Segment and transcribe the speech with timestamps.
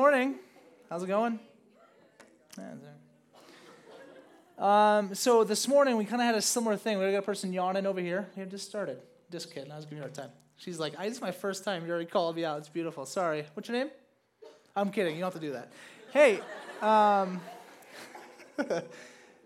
[0.00, 0.36] Morning.
[0.88, 1.38] How's it going?
[4.58, 6.98] Um, so this morning we kind of had a similar thing.
[6.98, 8.26] We got a person yawning over here.
[8.34, 9.02] We just started.
[9.30, 9.70] Just kidding.
[9.70, 10.30] I was giving her a time.
[10.56, 11.84] She's like, "This is my first time.
[11.84, 12.56] You already called me out.
[12.56, 13.04] It's beautiful.
[13.04, 13.44] Sorry.
[13.52, 13.90] What's your name?"
[14.74, 15.16] I'm kidding.
[15.16, 15.70] You don't have to do that.
[16.14, 16.40] Hey.
[16.80, 17.42] Um,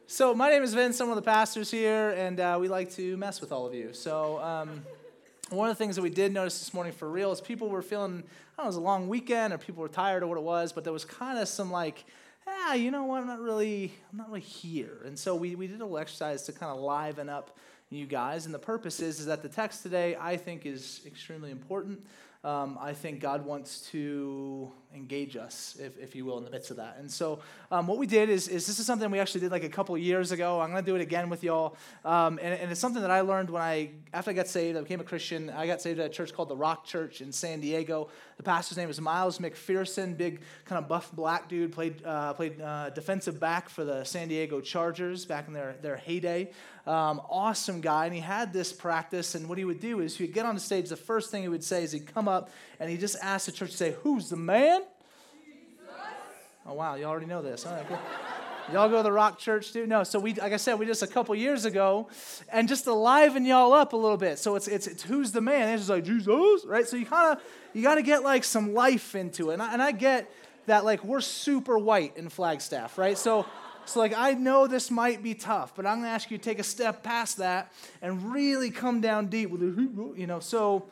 [0.07, 1.01] so my name is Vince.
[1.01, 3.75] I'm one of the pastors here, and uh, we like to mess with all of
[3.75, 3.93] you.
[3.93, 4.39] So.
[4.39, 4.85] Um,
[5.51, 7.83] one of the things that we did notice this morning for real is people were
[7.83, 8.23] feeling,
[8.57, 10.45] I don't know, it was a long weekend or people were tired or what it
[10.45, 12.05] was, but there was kind of some like,
[12.47, 15.03] ah, you know what, I'm not really, I'm not really here.
[15.05, 17.57] And so we, we did a little exercise to kind of liven up
[17.91, 18.47] you guys.
[18.47, 22.05] And the purpose is, is that the text today, I think, is extremely important.
[22.43, 26.71] Um, I think God wants to engage us, if, if you will, in the midst
[26.71, 26.97] of that.
[26.99, 27.41] And so,
[27.71, 29.97] um, what we did is, is this is something we actually did like a couple
[29.99, 30.61] years ago.
[30.61, 31.77] I'm going to do it again with y'all.
[32.05, 34.81] Um, and, and, it's something that I learned when I, after I got saved, I
[34.81, 35.51] became a Christian.
[35.51, 38.09] I got saved at a church called the Rock Church in San Diego.
[38.37, 42.61] The pastor's name is Miles McPherson, big kind of buff black dude, played, uh, played
[42.61, 46.51] uh, defensive back for the San Diego Chargers back in their, their heyday.
[46.87, 48.07] Um, awesome guy.
[48.07, 49.35] And he had this practice.
[49.35, 51.49] And what he would do is he'd get on the stage, the first thing he
[51.49, 54.29] would say is he'd come up and he just asked the church to say, Who's
[54.29, 54.83] the man?
[56.67, 57.67] Oh, wow, you already know this.
[58.73, 59.87] Y'all go to the Rock Church too?
[59.87, 60.05] No.
[60.05, 62.09] So we, like I said, we just a couple years ago,
[62.51, 64.39] and just to liven y'all up a little bit.
[64.39, 65.69] So it's it's, it's who's the man?
[65.69, 66.89] It's just like Jesus, right?
[66.89, 69.73] So you kind of you got to get like some life into it, and I,
[69.75, 70.31] and I get
[70.65, 73.19] that like we're super white in Flagstaff, right?
[73.19, 73.47] So.
[73.87, 76.59] So, like, I know this might be tough, but I'm to ask you to take
[76.59, 77.71] a step past that
[78.01, 80.41] and really come down deep with it, you know.
[80.41, 80.87] So,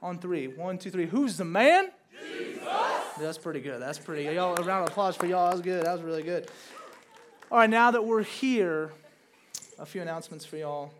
[0.00, 1.04] on three, one, two, three.
[1.04, 1.90] Who's the man?
[2.18, 2.95] Jesus.
[3.18, 3.80] That's pretty good.
[3.80, 4.24] That's pretty.
[4.24, 5.48] Y'all, a round of applause for y'all.
[5.48, 5.86] That was good.
[5.86, 6.50] That was really good.
[7.50, 8.92] All right, now that we're here,
[9.78, 10.92] a few announcements for y'all.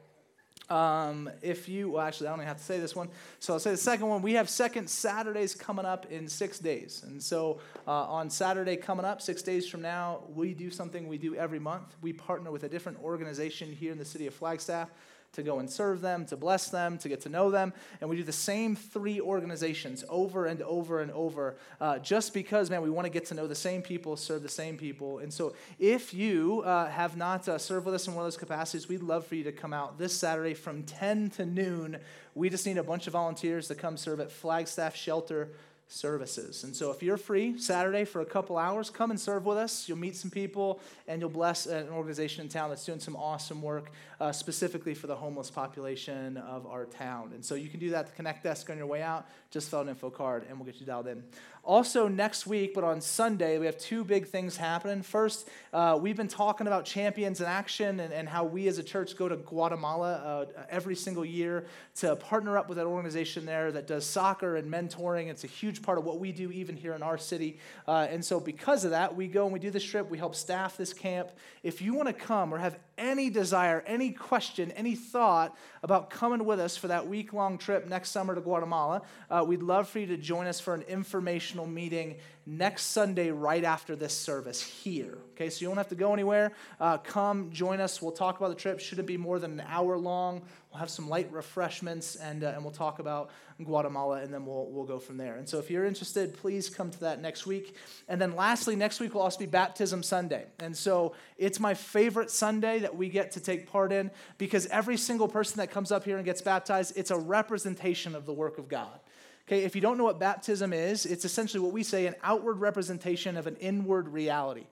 [0.70, 3.08] Um, if you, well, actually, I don't even have to say this one.
[3.38, 4.22] So I'll say the second one.
[4.22, 7.02] We have second Saturdays coming up in six days.
[7.06, 11.18] And so uh, on Saturday coming up, six days from now, we do something we
[11.18, 11.94] do every month.
[12.00, 14.88] We partner with a different organization here in the city of Flagstaff
[15.36, 17.72] to go and serve them, to bless them, to get to know them.
[18.00, 22.68] And we do the same three organizations over and over and over uh, just because,
[22.68, 25.18] man, we want to get to know the same people, serve the same people.
[25.18, 28.36] And so if you uh, have not uh, served with us in one of those
[28.36, 31.98] capacities, we'd love for you to come out this Saturday from 10 to noon.
[32.34, 35.50] We just need a bunch of volunteers to come serve at Flagstaff Shelter
[35.88, 36.64] services.
[36.64, 39.88] And so if you're free Saturday for a couple hours, come and serve with us.
[39.88, 43.62] You'll meet some people and you'll bless an organization in town that's doing some awesome
[43.62, 47.30] work uh, specifically for the homeless population of our town.
[47.34, 49.26] And so you can do that at the Connect desk on your way out.
[49.50, 51.22] Just fill an info card and we'll get you dialed in.
[51.66, 55.02] Also, next week, but on Sunday, we have two big things happening.
[55.02, 58.84] First, uh, we've been talking about Champions in Action and, and how we as a
[58.84, 61.66] church go to Guatemala uh, every single year
[61.96, 65.26] to partner up with that organization there that does soccer and mentoring.
[65.26, 67.58] It's a huge part of what we do, even here in our city.
[67.88, 70.08] Uh, and so, because of that, we go and we do this trip.
[70.08, 71.30] We help staff this camp.
[71.64, 76.44] If you want to come or have any desire, any question, any thought about coming
[76.44, 79.98] with us for that week long trip next summer to Guatemala, uh, we'd love for
[79.98, 85.18] you to join us for an informational meeting next Sunday right after this service here.
[85.32, 86.52] Okay, so you don't have to go anywhere.
[86.80, 88.00] Uh, come join us.
[88.00, 88.80] We'll talk about the trip.
[88.80, 90.42] Shouldn't be more than an hour long.
[90.76, 93.30] We'll have some light refreshments and, uh, and we'll talk about
[93.64, 95.36] Guatemala and then we'll, we'll go from there.
[95.36, 97.76] And so if you're interested, please come to that next week.
[98.10, 100.44] And then lastly, next week will also be Baptism Sunday.
[100.58, 104.98] And so it's my favorite Sunday that we get to take part in because every
[104.98, 108.58] single person that comes up here and gets baptized, it's a representation of the work
[108.58, 109.00] of God.
[109.48, 112.60] Okay, if you don't know what baptism is, it's essentially what we say an outward
[112.60, 114.66] representation of an inward reality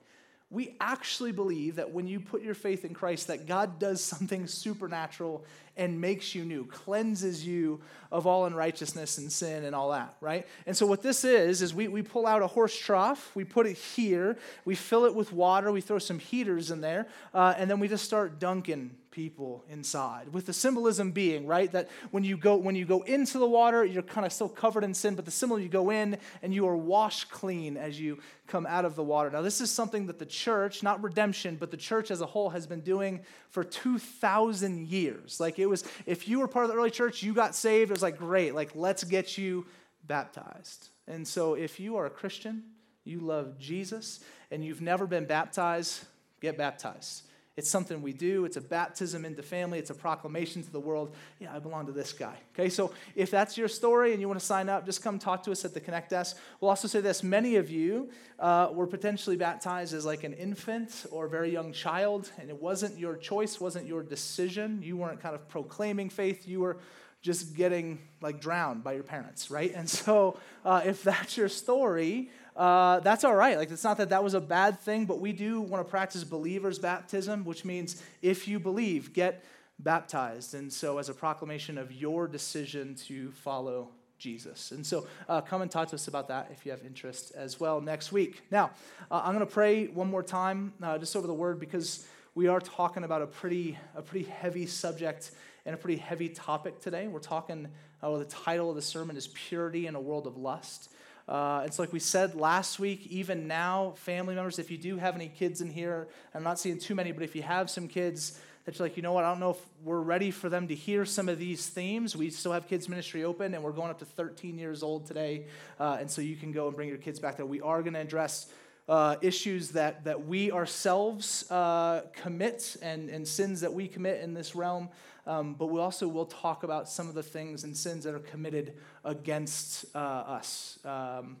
[0.51, 4.47] we actually believe that when you put your faith in Christ that God does something
[4.47, 5.43] supernatural
[5.75, 10.47] and makes you new, cleanses you of all unrighteousness and sin and all that, right?
[10.65, 13.65] And so what this is is we, we pull out a horse trough, we put
[13.65, 17.69] it here, we fill it with water, we throw some heaters in there, uh, and
[17.69, 22.35] then we just start dunking people inside with the symbolism being right that when you
[22.35, 25.23] go when you go into the water you're kind of still covered in sin but
[25.23, 28.95] the symbol you go in and you are washed clean as you come out of
[28.97, 29.29] the water.
[29.29, 32.49] Now this is something that the church not redemption but the church as a whole
[32.49, 35.39] has been doing for 2000 years.
[35.39, 37.93] Like it was if you were part of the early church you got saved it
[37.93, 39.65] was like great like let's get you
[40.05, 40.89] baptized.
[41.07, 42.63] And so if you are a christian
[43.05, 44.19] you love jesus
[44.51, 46.03] and you've never been baptized
[46.41, 47.21] get baptized
[47.57, 48.43] it's something we do.
[48.43, 49.79] It's a baptism into family.
[49.79, 51.15] It's a proclamation to the world.
[51.39, 52.35] Yeah, I belong to this guy.
[52.53, 55.43] Okay, so if that's your story and you want to sign up, just come talk
[55.43, 56.37] to us at the Connect desk.
[56.59, 58.09] We'll also say this many of you
[58.39, 62.61] uh, were potentially baptized as like an infant or a very young child, and it
[62.61, 64.81] wasn't your choice, wasn't your decision.
[64.83, 66.45] You weren't kind of proclaiming faith.
[66.45, 66.77] You were
[67.21, 69.73] just getting like drowned by your parents, right?
[69.73, 73.57] And so uh, if that's your story, uh, that's all right.
[73.57, 76.23] Like, it's not that that was a bad thing, but we do want to practice
[76.23, 79.43] believers' baptism, which means if you believe, get
[79.79, 80.53] baptized.
[80.53, 84.71] And so, as a proclamation of your decision to follow Jesus.
[84.71, 87.59] And so, uh, come and talk to us about that if you have interest as
[87.59, 88.41] well next week.
[88.49, 88.71] Now,
[89.11, 92.47] uh, I'm going to pray one more time uh, just over the word because we
[92.47, 95.31] are talking about a pretty, a pretty heavy subject
[95.65, 97.07] and a pretty heavy topic today.
[97.07, 100.37] We're talking, uh, well, the title of the sermon is Purity in a World of
[100.37, 100.91] Lust.
[101.27, 105.15] Uh, it's like we said last week, even now, family members, if you do have
[105.15, 108.39] any kids in here, I'm not seeing too many, but if you have some kids
[108.65, 110.75] that you're like, you know what, I don't know if we're ready for them to
[110.75, 112.15] hear some of these themes.
[112.15, 115.45] We still have kids' ministry open, and we're going up to 13 years old today.
[115.79, 117.45] Uh, and so you can go and bring your kids back there.
[117.45, 118.47] We are going to address
[118.87, 124.33] uh, issues that, that we ourselves uh, commit and, and sins that we commit in
[124.33, 124.89] this realm.
[125.27, 128.19] Um, but we also will talk about some of the things and sins that are
[128.19, 130.77] committed against uh, us.
[130.85, 131.37] Um,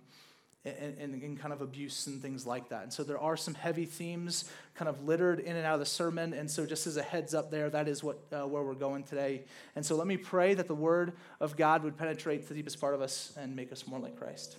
[0.65, 2.81] and, and, and, kind of abuse and things like that.
[2.81, 5.85] And so there are some heavy themes kind of littered in and out of the
[5.85, 6.33] sermon.
[6.33, 9.03] And so just as a heads up there, that is what, uh, where we're going
[9.03, 9.43] today.
[9.75, 12.95] And so let me pray that the word of God would penetrate the deepest part
[12.95, 14.57] of us and make us more like Christ.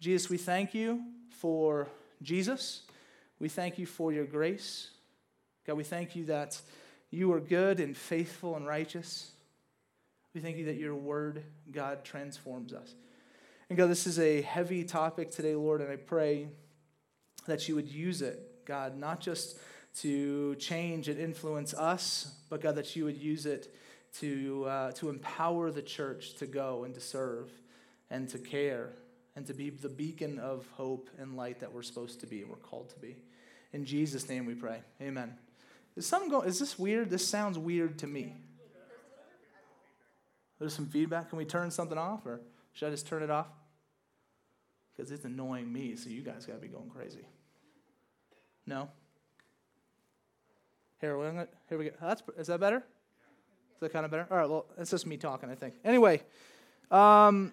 [0.00, 1.04] Jesus, we thank you
[1.44, 1.86] for
[2.22, 2.84] Jesus.
[3.38, 4.88] We thank you for your grace.
[5.66, 6.58] God, we thank you that
[7.10, 9.30] you are good and faithful and righteous.
[10.32, 12.94] We thank you that your word, God, transforms us.
[13.68, 16.48] And God, this is a heavy topic today, Lord, and I pray
[17.46, 19.58] that you would use it, God, not just
[19.96, 23.70] to change and influence us, but God, that you would use it
[24.20, 27.50] to, uh, to empower the church to go and to serve
[28.08, 28.94] and to care
[29.36, 32.50] and to be the beacon of hope and light that we're supposed to be and
[32.50, 33.16] we're called to be.
[33.72, 34.80] In Jesus' name we pray.
[35.02, 35.34] Amen.
[35.96, 37.10] Is something going, is this weird?
[37.10, 38.34] This sounds weird to me.
[40.58, 41.30] There's some feedback.
[41.30, 42.40] Can we turn something off or
[42.72, 43.48] should I just turn it off?
[44.96, 47.26] Because it's annoying me, so you guys got to be going crazy.
[48.66, 48.88] No?
[51.00, 51.90] Here, here we go.
[52.00, 52.78] That's, is that better?
[52.78, 54.26] Is that kind of better?
[54.30, 55.74] All right, well, it's just me talking, I think.
[55.84, 56.22] Anyway,
[56.90, 57.52] um,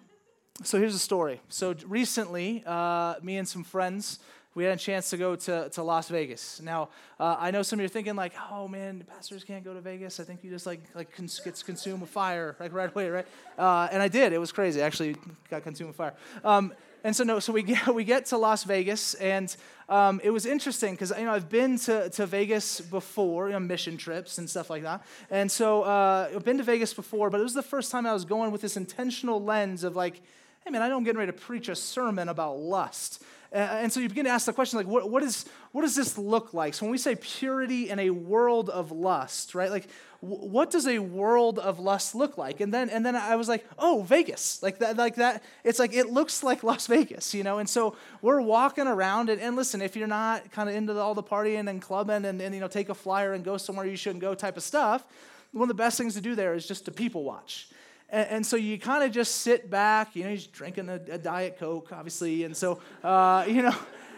[0.62, 1.40] so here's the story.
[1.48, 4.18] So recently, uh, me and some friends,
[4.54, 6.60] we had a chance to go to, to Las Vegas.
[6.62, 9.72] Now, uh, I know some of you are thinking like, oh man, pastors can't go
[9.72, 10.20] to Vegas.
[10.20, 13.26] I think you just like like cons- gets consumed with fire like right away, right?
[13.58, 14.32] Uh, and I did.
[14.32, 14.82] It was crazy.
[14.82, 15.16] I actually
[15.48, 16.14] got consumed with fire.
[16.44, 16.72] Um,
[17.04, 19.54] and so no, so we get we get to Las Vegas, and
[19.88, 23.60] um, it was interesting because you know I've been to, to Vegas before, you know,
[23.60, 27.40] mission trips and stuff like that, and so uh, I've been to Vegas before, but
[27.40, 30.22] it was the first time I was going with this intentional lens of like
[30.64, 33.22] hey man, I know I'm getting ready to preach a sermon about lust.
[33.50, 36.16] and so you begin to ask the question, like, what, what, is, what does this
[36.16, 36.72] look like?
[36.74, 39.70] So when we say purity in a world of lust, right?
[39.70, 39.88] Like,
[40.20, 42.60] what does a world of lust look like?
[42.60, 45.42] And then, and then I was like, oh, Vegas, like that, like that.
[45.64, 47.58] It's like it looks like Las Vegas, you know.
[47.58, 51.14] And so we're walking around, and, and listen, if you're not kind of into all
[51.14, 53.96] the partying and clubbing, and, and you know, take a flyer and go somewhere you
[53.96, 55.04] shouldn't go, type of stuff.
[55.50, 57.68] One of the best things to do there is just to people watch.
[58.12, 61.18] And, and so you kind of just sit back, you know, he's drinking a, a
[61.18, 62.44] Diet Coke, obviously.
[62.44, 63.74] And so, uh, you know,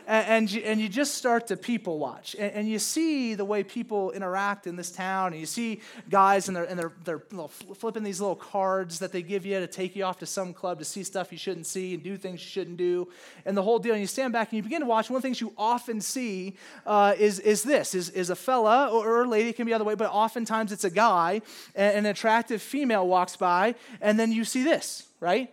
[0.06, 2.34] and, you, and you just start to people watch.
[2.38, 5.32] And, and, you see the way people interact in this town.
[5.32, 5.80] And you see
[6.10, 9.66] guys and they're, and they're, they're flipping these little cards that they give you to
[9.66, 12.40] take you off to some club to see stuff you shouldn't see and do things
[12.40, 13.08] you shouldn't do.
[13.44, 13.92] And the whole deal.
[13.92, 15.08] And you stand back and you begin to watch.
[15.08, 18.88] One of the things you often see uh, is, is this, is, is a fella
[18.88, 21.40] or, a lady, can be other way, but oftentimes it's a guy.
[21.74, 23.74] And an attractive female walks by.
[24.00, 25.52] And then you see this, right?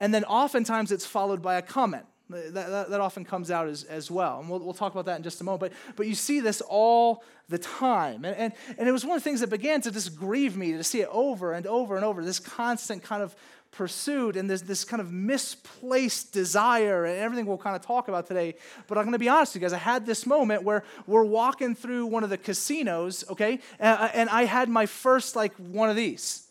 [0.00, 2.06] And then oftentimes it's followed by a comment.
[2.32, 4.40] That, that, that, often comes out as, as well.
[4.40, 5.60] And we'll, we'll talk about that in just a moment.
[5.60, 8.24] But, but you see this all the time.
[8.24, 10.72] And, and, and it was one of the things that began to just grieve me
[10.72, 13.36] to see it over and over and over this constant kind of
[13.72, 18.26] pursuit and this, this kind of misplaced desire and everything we'll kind of talk about
[18.26, 18.54] today.
[18.86, 19.72] But I'm going to be honest with you guys.
[19.72, 23.58] I had this moment where we're walking through one of the casinos, okay?
[23.80, 26.46] And, and I had my first, like, one of these.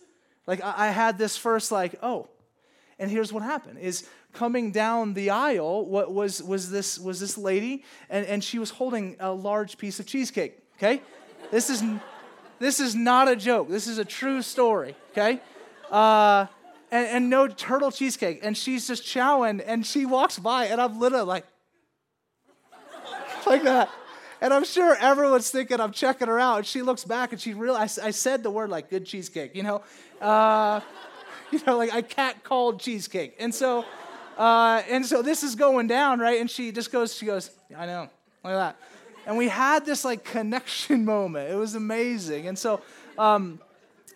[0.48, 2.28] Like, I, I had this first, like, oh.
[2.98, 7.38] And here's what happened is coming down the aisle what was, was, this, was this
[7.38, 11.02] lady, and, and she was holding a large piece of cheesecake, okay?
[11.52, 11.84] This is,
[12.60, 13.70] this is not a joke.
[13.70, 15.42] This is a true story, okay?
[15.90, 16.46] Uh,
[16.92, 18.40] and, and no turtle cheesecake.
[18.44, 21.46] And she's just chowing, and she walks by, and I'm literally like,
[23.46, 23.90] like that.
[24.42, 26.58] And I'm sure everyone's thinking I'm checking her out.
[26.58, 29.62] And she looks back and she realized I said the word like good cheesecake, you
[29.62, 29.84] know?
[30.20, 30.82] Uh,
[31.52, 33.36] you know, like I cat called cheesecake.
[33.40, 33.86] And so
[34.42, 36.42] uh, and so this is going down, right?
[36.42, 38.10] And she just goes, she goes, I know,
[38.44, 38.76] look at that.
[39.28, 41.52] And we had this like connection moment.
[41.52, 42.48] It was amazing.
[42.48, 42.82] And so,
[43.20, 43.60] um,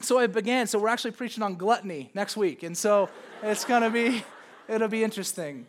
[0.02, 0.66] so I began.
[0.66, 2.64] So we're actually preaching on gluttony next week.
[2.64, 3.08] And so
[3.44, 4.24] it's to be,
[4.68, 5.68] it'll be interesting.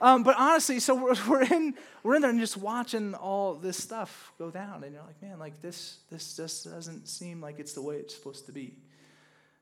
[0.00, 3.76] Um, but honestly, so we're, we're in we're in there and just watching all this
[3.76, 7.74] stuff go down, and you're like, man, like this this just doesn't seem like it's
[7.74, 8.78] the way it's supposed to be.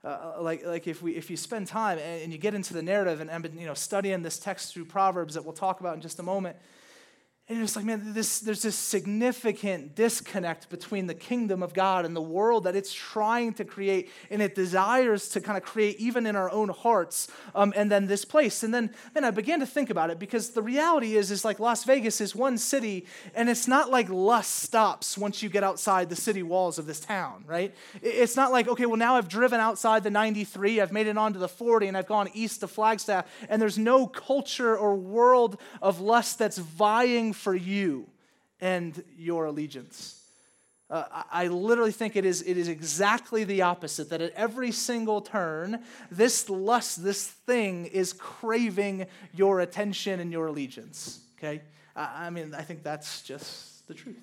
[0.06, 2.72] Uh, uh like, like if, we, if you spend time and, and you get into
[2.72, 5.94] the narrative and, and you know, studying this text through Proverbs that we'll talk about
[5.96, 6.56] in just a moment,
[7.48, 12.16] and it's like, man, this, there's this significant disconnect between the kingdom of God and
[12.16, 16.26] the world that it's trying to create, and it desires to kind of create even
[16.26, 18.64] in our own hearts, um, and then this place.
[18.64, 21.60] And then, man, I began to think about it because the reality is, is like
[21.60, 26.08] Las Vegas is one city, and it's not like lust stops once you get outside
[26.08, 27.72] the city walls of this town, right?
[28.02, 31.38] It's not like, okay, well, now I've driven outside the 93, I've made it onto
[31.38, 36.00] the 40, and I've gone east to Flagstaff, and there's no culture or world of
[36.00, 38.06] lust that's vying for you
[38.60, 40.22] and your allegiance.
[40.88, 45.20] Uh, I literally think it is, it is exactly the opposite, that at every single
[45.20, 51.20] turn, this lust, this thing is craving your attention and your allegiance.
[51.38, 51.62] Okay?
[51.96, 54.20] I mean, I think that's just the truth.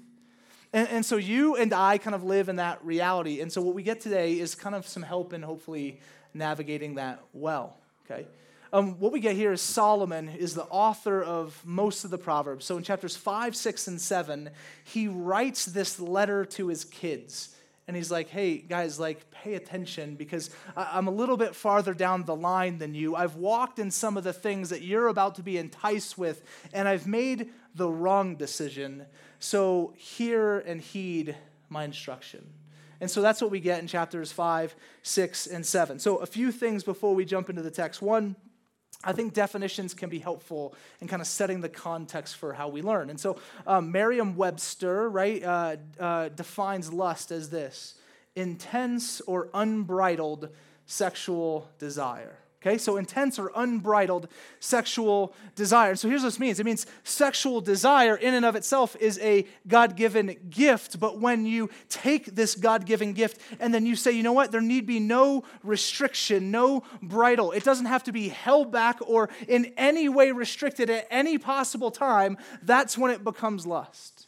[0.71, 3.41] And, and so you and I kind of live in that reality.
[3.41, 5.99] And so what we get today is kind of some help in hopefully
[6.33, 7.77] navigating that well.
[8.05, 8.25] Okay?
[8.73, 12.65] Um, what we get here is Solomon is the author of most of the Proverbs.
[12.65, 14.49] So in chapters 5, 6, and 7,
[14.83, 17.55] he writes this letter to his kids.
[17.87, 22.23] And he's like, hey, guys, like, pay attention because I'm a little bit farther down
[22.23, 23.15] the line than you.
[23.15, 26.87] I've walked in some of the things that you're about to be enticed with, and
[26.87, 29.05] I've made the wrong decision.
[29.37, 31.35] So hear and heed
[31.69, 32.43] my instruction.
[32.99, 35.99] And so that's what we get in chapters 5, 6, and 7.
[35.99, 38.01] So a few things before we jump into the text.
[38.01, 38.35] One,
[39.03, 42.81] I think definitions can be helpful in kind of setting the context for how we
[42.81, 43.09] learn.
[43.09, 47.95] And so um, Merriam Webster, right, uh, uh, defines lust as this
[48.35, 50.49] intense or unbridled
[50.85, 52.37] sexual desire.
[52.65, 54.29] Okay, so intense or unbridled
[54.61, 55.95] sexual desire.
[55.95, 59.45] So here's what this means it means sexual desire in and of itself is a
[59.67, 64.11] God given gift, but when you take this God given gift and then you say,
[64.11, 68.29] you know what, there need be no restriction, no bridle, it doesn't have to be
[68.29, 73.67] held back or in any way restricted at any possible time, that's when it becomes
[73.67, 74.27] lust.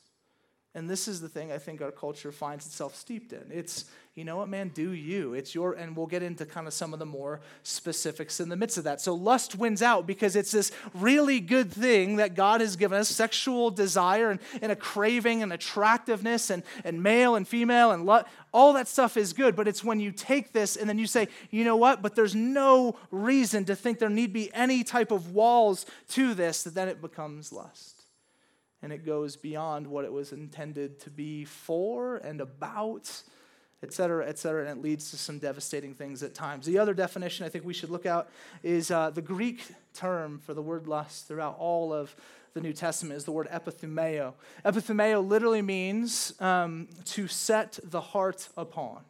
[0.73, 3.45] And this is the thing I think our culture finds itself steeped in.
[3.49, 3.85] It's
[4.15, 5.33] you know what, man, do you.
[5.33, 8.55] It's your, and we'll get into kind of some of the more specifics in the
[8.55, 9.01] midst of that.
[9.01, 13.09] So lust wins out because it's this really good thing that God has given us
[13.09, 18.23] sexual desire and, and a craving and attractiveness and, and male and female and lo-
[18.53, 19.53] all that stuff is good.
[19.53, 22.35] But it's when you take this and then you say, you know what, but there's
[22.35, 26.87] no reason to think there need be any type of walls to this, that then
[26.87, 28.03] it becomes lust
[28.81, 33.11] and it goes beyond what it was intended to be for and about
[33.85, 36.65] et cetera, et cetera, and it leads to some devastating things at times.
[36.65, 38.27] The other definition I think we should look at
[38.63, 39.61] is uh, the Greek
[39.93, 42.15] term for the word lust throughout all of
[42.55, 44.33] the New Testament is the word epithumeo.
[44.63, 49.01] Epithumeo literally means um, to set the heart upon.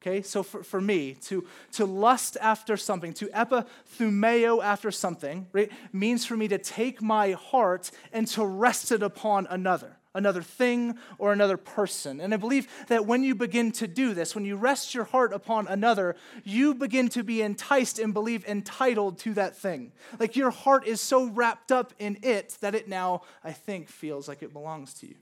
[0.00, 5.72] Okay, so for, for me, to, to lust after something, to epithumeo after something, right,
[5.92, 10.98] means for me to take my heart and to rest it upon another another thing,
[11.18, 12.20] or another person.
[12.20, 15.32] And I believe that when you begin to do this, when you rest your heart
[15.32, 19.92] upon another, you begin to be enticed and believe entitled to that thing.
[20.18, 24.26] Like your heart is so wrapped up in it that it now, I think, feels
[24.28, 25.16] like it belongs to you.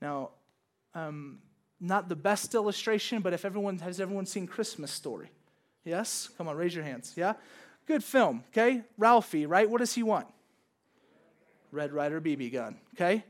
[0.00, 0.30] Now,
[0.94, 1.38] um,
[1.80, 5.30] not the best illustration, but if everyone has everyone seen Christmas Story?
[5.84, 6.28] Yes?
[6.36, 7.14] Come on, raise your hands.
[7.16, 7.34] Yeah?
[7.86, 8.82] Good film, okay?
[8.98, 9.68] Ralphie, right?
[9.68, 10.26] What does he want?
[11.72, 13.24] Red Ryder BB gun, okay?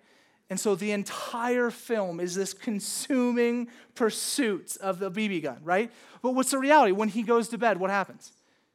[0.50, 5.92] And so the entire film is this consuming pursuit of the BB gun, right?
[6.22, 6.90] But what's the reality?
[6.90, 8.32] When he goes to bed, what happens?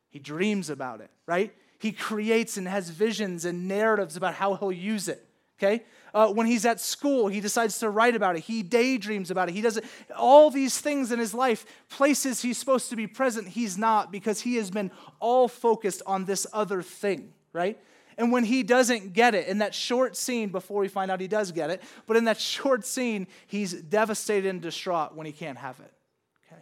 [0.09, 1.53] He dreams about it, right?
[1.77, 5.27] He creates and has visions and narratives about how he'll use it,
[5.59, 5.83] okay?
[6.13, 8.43] Uh, when he's at school, he decides to write about it.
[8.43, 9.51] He daydreams about it.
[9.51, 9.83] He does it.
[10.17, 14.39] All these things in his life, places he's supposed to be present, he's not because
[14.39, 17.77] he has been all focused on this other thing, right?
[18.17, 21.27] And when he doesn't get it, in that short scene before we find out he
[21.27, 25.57] does get it, but in that short scene, he's devastated and distraught when he can't
[25.57, 25.91] have it.
[26.47, 26.61] Okay?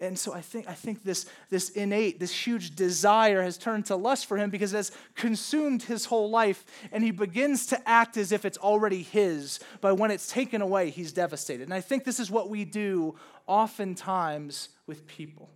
[0.00, 3.96] And so I think, I think this, this innate, this huge desire has turned to
[3.96, 8.16] lust for him because it has consumed his whole life, and he begins to act
[8.16, 9.60] as if it's already his.
[9.82, 11.64] But when it's taken away, he's devastated.
[11.64, 15.50] And I think this is what we do oftentimes with people.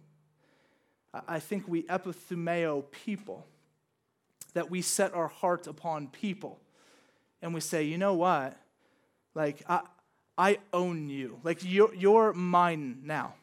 [1.28, 3.46] I think we epithumeo people
[4.54, 6.60] that we set our heart upon people
[7.40, 8.56] and we say, you know what?
[9.34, 9.80] Like, I,
[10.38, 11.40] I own you.
[11.42, 13.34] Like, you're, you're mine now.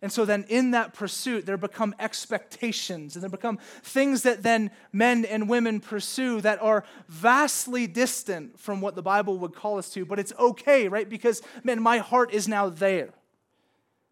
[0.00, 4.70] And so then in that pursuit, there become expectations and there become things that then
[4.92, 9.90] men and women pursue that are vastly distant from what the Bible would call us
[9.90, 11.08] to, but it's okay, right?
[11.08, 13.10] Because, man, my heart is now there.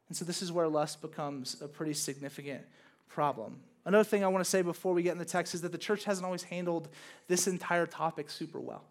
[0.08, 2.62] And so this is where lust becomes a pretty significant
[3.08, 3.60] problem.
[3.86, 5.78] Another thing I want to say before we get in the text is that the
[5.78, 6.88] church hasn't always handled
[7.28, 8.84] this entire topic super well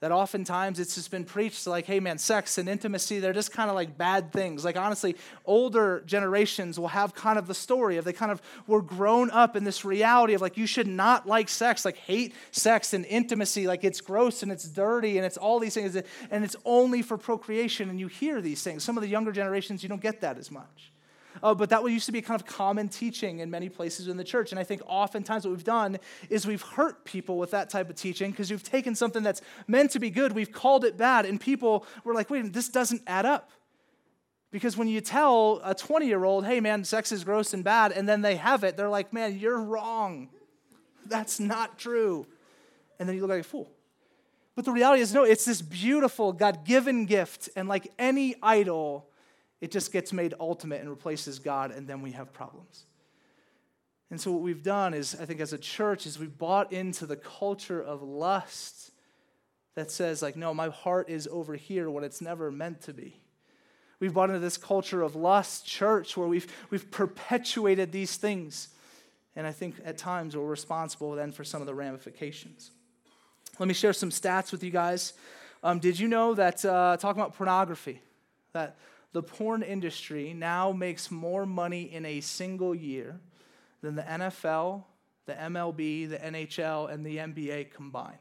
[0.00, 3.68] that oftentimes it's just been preached like, hey man, sex and intimacy, they're just kind
[3.68, 4.64] of like bad things.
[4.64, 8.80] Like, honestly, older generations will have kind of the story of they kind of were
[8.80, 12.94] grown up in this reality of like, you should not like sex, like, hate sex
[12.94, 15.94] and intimacy, like, it's gross and it's dirty and it's all these things,
[16.30, 17.90] and it's only for procreation.
[17.90, 18.82] And you hear these things.
[18.82, 20.92] Some of the younger generations, you don't get that as much.
[21.42, 24.24] Uh, but that used to be kind of common teaching in many places in the
[24.24, 24.52] church.
[24.52, 27.96] And I think oftentimes what we've done is we've hurt people with that type of
[27.96, 31.40] teaching because you've taken something that's meant to be good, we've called it bad, and
[31.40, 33.50] people were like, wait, this doesn't add up.
[34.50, 37.92] Because when you tell a 20 year old, hey man, sex is gross and bad,
[37.92, 40.28] and then they have it, they're like, man, you're wrong.
[41.06, 42.26] That's not true.
[42.98, 43.70] And then you look like a fool.
[44.56, 49.09] But the reality is, no, it's this beautiful God given gift, and like any idol,
[49.60, 52.84] it just gets made ultimate and replaces God, and then we have problems.
[54.10, 57.06] And so, what we've done is, I think, as a church, is we've bought into
[57.06, 58.90] the culture of lust
[59.76, 63.20] that says, like, no, my heart is over here when it's never meant to be.
[64.00, 68.68] We've bought into this culture of lust, church, where we've, we've perpetuated these things.
[69.36, 72.72] And I think at times we're responsible then for some of the ramifications.
[73.58, 75.12] Let me share some stats with you guys.
[75.62, 78.00] Um, did you know that, uh, talking about pornography,
[78.54, 78.76] that
[79.12, 83.20] the porn industry now makes more money in a single year
[83.82, 84.84] than the NFL,
[85.26, 88.18] the MLB, the NHL, and the NBA combined.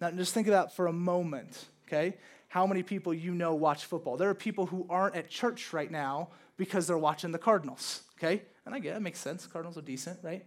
[0.00, 2.16] Now, just think about for a moment, okay?
[2.48, 4.16] How many people you know watch football?
[4.16, 8.42] There are people who aren't at church right now because they're watching the Cardinals, okay?
[8.64, 9.46] And I get it, it makes sense.
[9.46, 10.44] Cardinals are decent, right?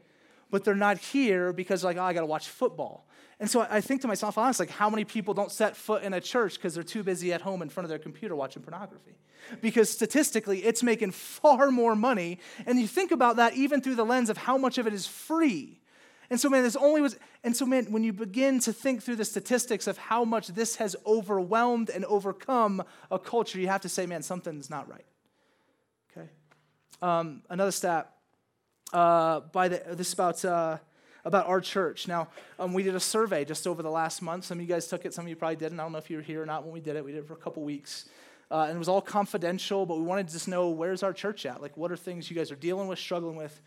[0.52, 3.08] But they're not here because, like, oh, I got to watch football.
[3.42, 6.14] And so I think to myself, honestly, like how many people don't set foot in
[6.14, 9.16] a church because they're too busy at home in front of their computer watching pornography?
[9.62, 12.38] Because statistically, it's making far more money.
[12.68, 15.08] And you think about that even through the lens of how much of it is
[15.08, 15.80] free.
[16.30, 19.16] And so, man, this only was, and so, man, when you begin to think through
[19.16, 23.90] the statistics of how much this has overwhelmed and overcome a culture, you have to
[23.90, 25.06] say, man, something's not right.
[26.16, 26.30] Okay.
[27.02, 28.14] Um, another stat
[28.94, 30.44] uh, by the, this about.
[30.44, 30.78] Uh,
[31.24, 32.08] about our church.
[32.08, 34.46] Now, um, we did a survey just over the last month.
[34.46, 35.80] Some of you guys took it, some of you probably didn't.
[35.80, 37.06] I don't know if you were here or not when we did it.
[37.06, 38.10] We did it for a couple weeks.
[38.50, 41.46] Uh, and it was all confidential, but we wanted to just know where's our church
[41.46, 41.62] at?
[41.62, 43.62] Like, what are things you guys are dealing with, struggling with?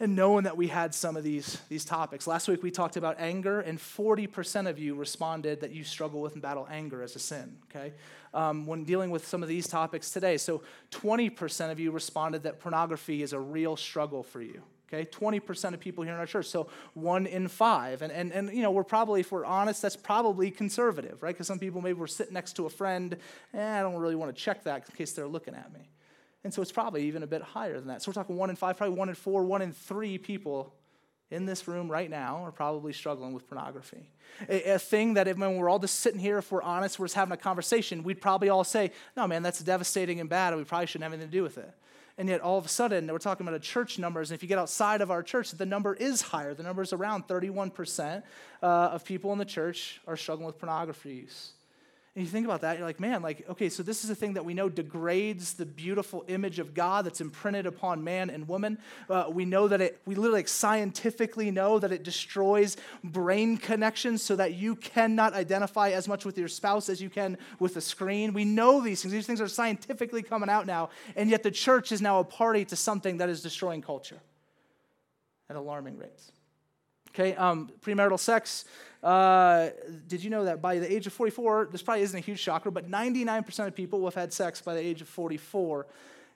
[0.00, 2.26] And knowing that we had some of these, these topics.
[2.26, 6.34] Last week we talked about anger, and 40% of you responded that you struggle with
[6.34, 7.92] and battle anger as a sin, okay?
[8.32, 10.36] Um, when dealing with some of these topics today.
[10.36, 15.74] So 20% of you responded that pornography is a real struggle for you, Okay, 20%
[15.74, 18.00] of people here in our church, so one in five.
[18.00, 21.34] And, and, and you know, we're probably, if we're honest, that's probably conservative, right?
[21.34, 23.14] Because some people maybe were sitting next to a friend,
[23.52, 25.90] eh, I don't really want to check that in case they're looking at me.
[26.48, 28.00] And so it's probably even a bit higher than that.
[28.00, 30.72] So we're talking one in five, probably one in four, one in three people
[31.30, 34.08] in this room right now are probably struggling with pornography.
[34.48, 37.04] A, a, thing that if, when we're all just sitting here, if we're honest, we're
[37.04, 40.58] just having a conversation, we'd probably all say, no, man, that's devastating and bad, and
[40.58, 41.70] we probably shouldn't have anything to do with it.
[42.16, 44.30] And yet, all of a sudden, we're talking about a church numbers.
[44.30, 46.54] And if you get outside of our church, the number is higher.
[46.54, 48.22] The number is around 31%
[48.62, 51.50] uh, of people in the church are struggling with pornography use.
[52.18, 54.32] And you think about that, you're like, man, like, okay, so this is a thing
[54.32, 58.78] that we know degrades the beautiful image of God that's imprinted upon man and woman.
[59.08, 64.20] Uh, we know that it, we literally like, scientifically know that it destroys brain connections
[64.20, 67.80] so that you cannot identify as much with your spouse as you can with a
[67.80, 68.32] screen.
[68.32, 69.12] We know these things.
[69.12, 72.64] These things are scientifically coming out now, and yet the church is now a party
[72.64, 74.18] to something that is destroying culture
[75.48, 76.32] at alarming rates.
[77.14, 78.64] Okay, um, premarital sex
[79.02, 79.70] uh,
[80.08, 82.70] did you know that by the age of 44, this probably isn't a huge shocker,
[82.70, 85.86] but 99% of people will have had sex by the age of 44.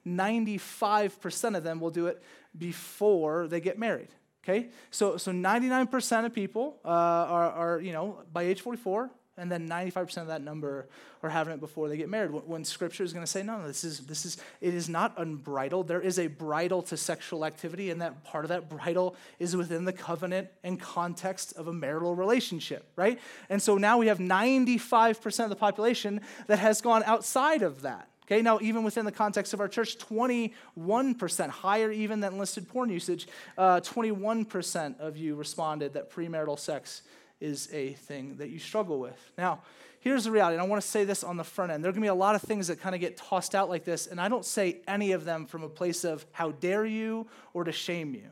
[0.07, 2.23] 95% of them will do it
[2.57, 4.09] before they get married.
[4.45, 4.69] Okay?
[4.91, 9.69] So, so 99% of people uh, are, are, you know, by age 44, and then
[9.69, 10.89] 95% of that number
[11.23, 12.33] are having it before they get married.
[12.33, 15.15] When scripture is going to say no, no this is this is it is not
[15.17, 15.89] unbridled.
[15.89, 19.85] There is a bridle to sexual activity and that part of that bridle is within
[19.85, 23.19] the covenant and context of a marital relationship right?
[23.49, 28.09] And so now we have 95% of the population that has gone outside of that
[28.25, 32.89] Okay, now even within the context of our church, 21%, higher even than listed porn
[32.89, 33.27] usage,
[33.59, 37.03] uh, 21% of you responded that premarital sex
[37.43, 39.33] is a thing that you struggle with.
[39.37, 39.63] Now,
[40.01, 41.83] here's the reality, and I want to say this on the front end.
[41.83, 43.69] There are going to be a lot of things that kind of get tossed out
[43.69, 46.87] like this, and I don't say any of them from a place of how dare
[46.87, 48.29] you or to shame you,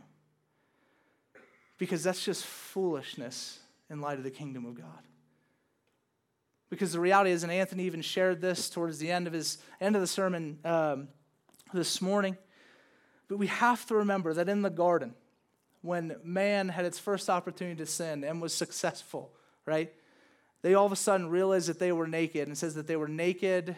[1.76, 3.58] because that's just foolishness
[3.90, 5.02] in light of the kingdom of God.
[6.70, 9.96] Because the reality is, and Anthony even shared this towards the end of his end
[9.96, 11.08] of the sermon um,
[11.74, 12.36] this morning.
[13.26, 15.14] But we have to remember that in the garden,
[15.82, 19.32] when man had its first opportunity to sin and was successful,
[19.64, 19.92] right?
[20.62, 23.08] They all of a sudden realized that they were naked, and says that they were
[23.08, 23.76] naked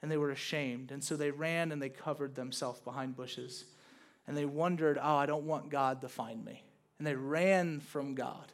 [0.00, 0.90] and they were ashamed.
[0.90, 3.64] And so they ran and they covered themselves behind bushes.
[4.26, 6.62] And they wondered, oh, I don't want God to find me.
[6.98, 8.52] And they ran from God.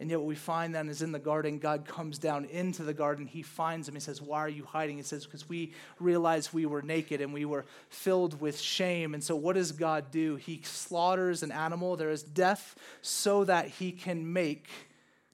[0.00, 2.94] And yet, what we find then is in the garden, God comes down into the
[2.94, 3.26] garden.
[3.26, 3.96] He finds them.
[3.96, 4.96] He says, Why are you hiding?
[4.96, 9.12] He says, Because we realized we were naked and we were filled with shame.
[9.14, 10.36] And so, what does God do?
[10.36, 11.96] He slaughters an animal.
[11.96, 14.68] There is death so that he can make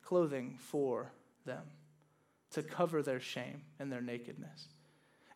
[0.02, 1.12] clothing for
[1.44, 1.64] them
[2.52, 4.68] to cover their shame and their nakedness.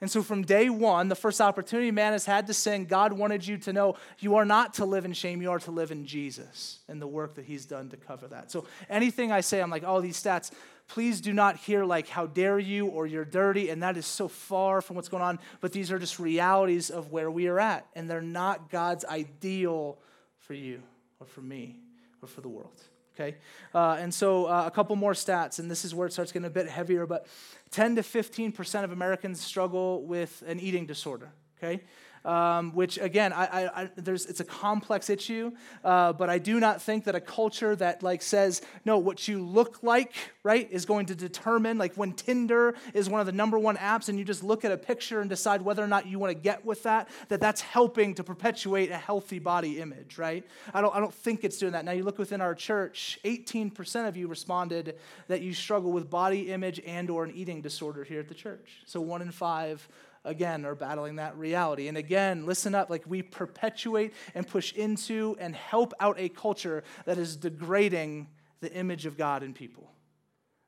[0.00, 3.44] And so, from day one, the first opportunity man has had to sin, God wanted
[3.44, 6.06] you to know you are not to live in shame, you are to live in
[6.06, 8.52] Jesus and the work that he's done to cover that.
[8.52, 10.52] So, anything I say, I'm like, oh, these stats,
[10.86, 13.70] please do not hear like, how dare you or you're dirty.
[13.70, 15.40] And that is so far from what's going on.
[15.60, 17.86] But these are just realities of where we are at.
[17.96, 19.98] And they're not God's ideal
[20.38, 20.80] for you
[21.18, 21.80] or for me
[22.22, 22.80] or for the world
[23.18, 23.36] okay?
[23.74, 26.46] Uh, and so uh, a couple more stats, and this is where it starts getting
[26.46, 27.26] a bit heavier, but
[27.70, 31.82] 10 to 15% of Americans struggle with an eating disorder, okay?
[32.28, 35.50] Um, which again, I, I, I, there's, it's a complex issue,
[35.82, 39.42] uh, but I do not think that a culture that like says, no, what you
[39.42, 40.12] look like,
[40.42, 44.10] right, is going to determine, like when Tinder is one of the number one apps
[44.10, 46.38] and you just look at a picture and decide whether or not you want to
[46.38, 50.44] get with that, that that's helping to perpetuate a healthy body image, right?
[50.74, 51.86] I don't, I don't think it's doing that.
[51.86, 54.96] Now you look within our church, 18% of you responded
[55.28, 58.82] that you struggle with body image and or an eating disorder here at the church.
[58.84, 59.88] So one in five
[60.28, 61.88] again are battling that reality.
[61.88, 66.84] And again, listen up, like we perpetuate and push into and help out a culture
[67.04, 68.28] that is degrading
[68.60, 69.90] the image of God in people.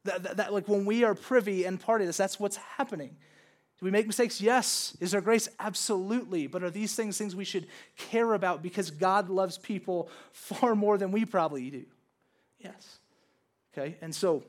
[0.04, 3.16] That, that, that, like when we are privy and part of this, that's what's happening.
[3.78, 4.40] Do we make mistakes?
[4.40, 4.96] Yes.
[5.00, 5.48] Is there grace?
[5.58, 6.46] Absolutely.
[6.46, 10.98] But are these things things we should care about because God loves people far more
[10.98, 11.84] than we probably do?
[12.58, 12.98] Yes.
[13.72, 14.42] Okay, and so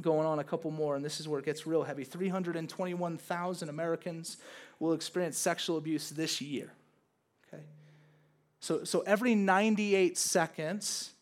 [0.00, 2.04] going on a couple more, and this is where it gets real heavy.
[2.04, 4.38] 321,000 Americans
[4.80, 6.72] will experience sexual abuse this year.
[7.46, 7.62] Okay?
[8.60, 11.12] So, so every 98 seconds,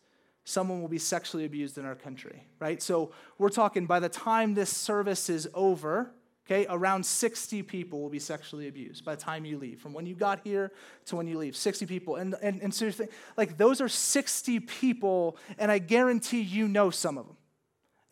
[0.43, 2.81] someone will be sexually abused in our country, right?
[2.81, 6.11] So we're talking by the time this service is over,
[6.45, 10.05] okay, around 60 people will be sexually abused by the time you leave, from when
[10.05, 10.71] you got here
[11.05, 11.55] to when you leave.
[11.55, 12.15] 60 people.
[12.15, 13.07] And, and, and seriously,
[13.37, 17.37] like those are 60 people, and I guarantee you know some of them.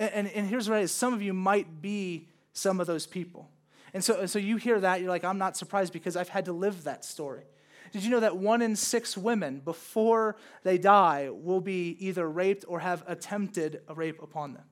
[0.02, 3.50] And, and, here's what it is some of you might be some of those people.
[3.94, 6.54] And so, so you hear that, you're like, I'm not surprised because I've had to
[6.54, 7.44] live that story.
[7.92, 12.66] Did you know that one in six women, before they die, will be either raped
[12.68, 14.64] or have attempted a rape upon them?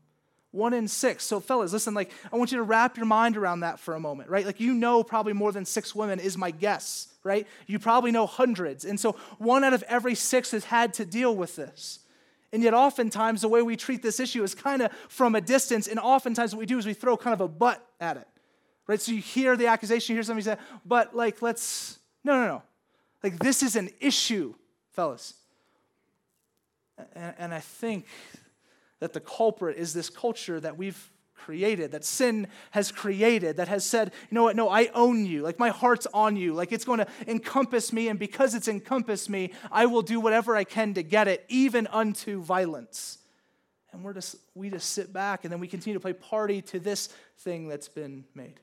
[0.51, 1.25] One in six.
[1.25, 3.99] So, fellas, listen, like, I want you to wrap your mind around that for a
[3.99, 4.45] moment, right?
[4.45, 7.45] Like, you know probably more than six women is my guess, right?
[7.67, 8.83] You probably know hundreds.
[8.83, 11.99] And so, one out of every six has had to deal with this.
[12.51, 15.87] And yet, oftentimes, the way we treat this issue is kind of from a distance.
[15.87, 18.27] And oftentimes, what we do is we throw kind of a but at it.
[18.87, 18.99] Right?
[18.99, 22.63] So you hear the accusation, you hear somebody say, but like, let's, no, no, no.
[23.23, 24.55] Like, this is an issue,
[24.93, 25.35] fellas.
[27.13, 28.07] And, and I think
[28.99, 33.85] that the culprit is this culture that we've created, that sin has created, that has
[33.85, 35.41] said, you know what, no, I own you.
[35.41, 36.53] Like my heart's on you.
[36.53, 38.09] Like it's going to encompass me.
[38.09, 41.87] And because it's encompassed me, I will do whatever I can to get it, even
[41.87, 43.17] unto violence.
[43.91, 46.79] And we're just, we just sit back and then we continue to play party to
[46.79, 48.59] this thing that's been made.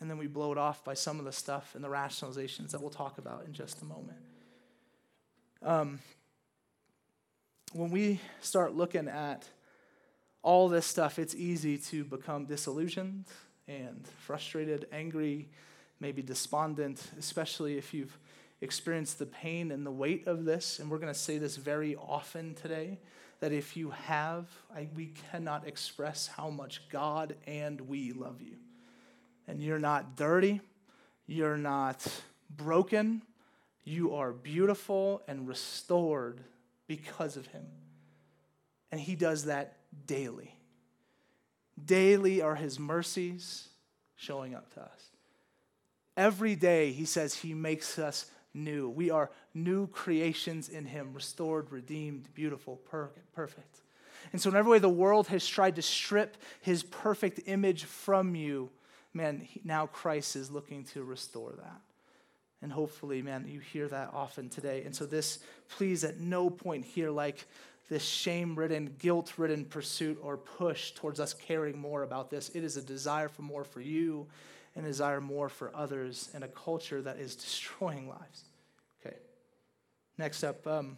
[0.00, 2.80] And then we blow it off by some of the stuff and the rationalizations that
[2.80, 4.18] we'll talk about in just a moment.
[5.62, 6.00] Um,
[7.72, 9.46] when we start looking at
[10.42, 13.24] all this stuff, it's easy to become disillusioned
[13.68, 15.48] and frustrated, angry,
[16.00, 18.18] maybe despondent, especially if you've
[18.60, 20.78] experienced the pain and the weight of this.
[20.78, 22.98] And we're going to say this very often today
[23.40, 28.56] that if you have, I, we cannot express how much God and we love you.
[29.48, 30.60] And you're not dirty,
[31.26, 32.06] you're not
[32.56, 33.22] broken,
[33.84, 36.40] you are beautiful and restored
[36.86, 37.66] because of Him.
[38.92, 40.54] And He does that daily.
[41.84, 43.68] Daily are his mercies
[44.16, 45.10] showing up to us.
[46.16, 48.88] Every day, he says he makes us new.
[48.88, 52.76] We are new creations in him, restored, redeemed, beautiful,
[53.32, 53.80] perfect.
[54.32, 58.34] And so, in every way the world has tried to strip his perfect image from
[58.34, 58.70] you,
[59.14, 61.80] man, now Christ is looking to restore that.
[62.60, 64.82] And hopefully, man, you hear that often today.
[64.84, 67.46] And so, this, please, at no point here, like
[67.92, 72.48] this shame ridden, guilt ridden pursuit or push towards us caring more about this.
[72.54, 74.26] It is a desire for more for you
[74.74, 78.44] and a desire more for others in a culture that is destroying lives.
[79.04, 79.16] Okay.
[80.16, 80.96] Next up, um,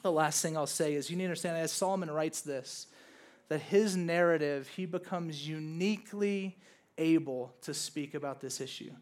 [0.00, 2.86] the last thing I'll say is you need to understand as Solomon writes this,
[3.50, 6.56] that his narrative, he becomes uniquely
[6.96, 8.92] able to speak about this issue.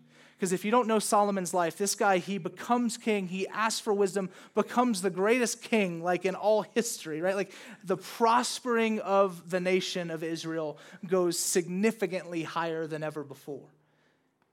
[0.42, 3.92] Because if you don't know Solomon's life, this guy, he becomes king, he asks for
[3.92, 7.36] wisdom, becomes the greatest king, like in all history, right?
[7.36, 7.52] Like
[7.84, 13.68] the prospering of the nation of Israel goes significantly higher than ever before.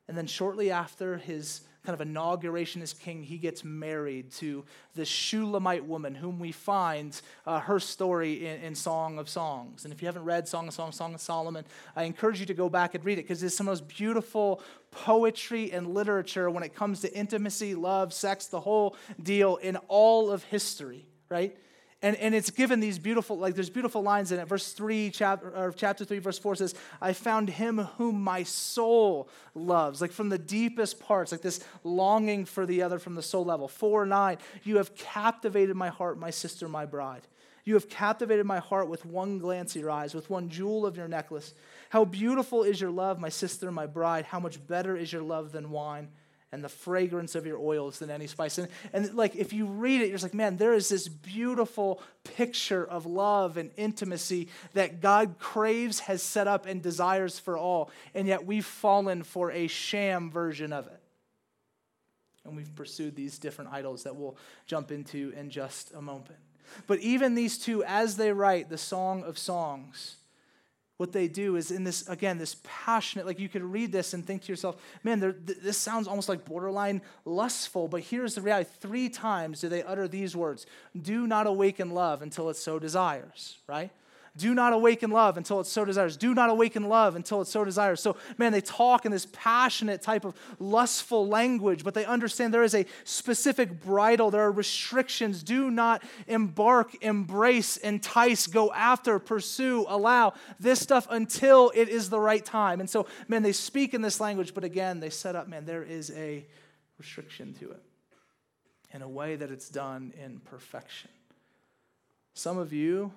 [0.08, 4.66] And then shortly after his kind of inauguration as king, he gets married to
[4.96, 9.86] this Shulamite woman, whom we find uh, her story in, in, Song of Songs.
[9.86, 11.66] And if you haven't read Song of Songs, Song of Solomon,
[11.96, 13.98] I encourage you to go back and read it because it's some of the most
[13.98, 14.62] beautiful
[14.92, 20.32] poetry and literature when it comes to intimacy, love, sex, the whole deal in all
[20.32, 21.56] of history, right?
[22.02, 24.48] And, and it's given these beautiful, like there's beautiful lines in it.
[24.48, 30.00] Verse 3, chapter, chapter 3, verse 4 says, I found him whom my soul loves.
[30.00, 33.68] Like from the deepest parts, like this longing for the other from the soul level.
[33.68, 37.28] 4, 9, you have captivated my heart, my sister, my bride.
[37.66, 40.96] You have captivated my heart with one glance of your eyes, with one jewel of
[40.96, 41.54] your necklace.
[41.90, 44.24] How beautiful is your love, my sister, my bride.
[44.24, 46.08] How much better is your love than wine
[46.52, 48.58] and the fragrance of your oils than any spice.
[48.58, 52.02] And, and like if you read it, you're just like, man, there is this beautiful
[52.24, 57.92] picture of love and intimacy that God craves, has set up, and desires for all.
[58.16, 61.00] And yet we've fallen for a sham version of it.
[62.46, 66.40] And we've pursued these different idols that we'll jump into in just a moment.
[66.88, 70.16] But even these two, as they write the Song of Songs,
[71.00, 74.26] what they do is in this again this passionate like you could read this and
[74.28, 78.70] think to yourself man th- this sounds almost like borderline lustful but here's the reality.
[78.82, 80.66] Three times do they utter these words
[81.02, 83.92] do not awaken love until it so desires right
[84.40, 86.18] do not awaken love until it so desires.
[86.18, 88.02] Do not awaken love until it so desires.
[88.02, 92.64] So, man, they talk in this passionate type of lustful language, but they understand there
[92.64, 94.32] is a specific bridle.
[94.32, 95.44] There are restrictions.
[95.44, 102.20] Do not embark, embrace, entice, go after, pursue, allow this stuff until it is the
[102.20, 102.80] right time.
[102.80, 105.84] And so, man, they speak in this language, but again, they set up, man, there
[105.84, 106.46] is a
[106.98, 107.84] restriction to it
[108.94, 111.10] in a way that it's done in perfection.
[112.34, 113.12] Some of you,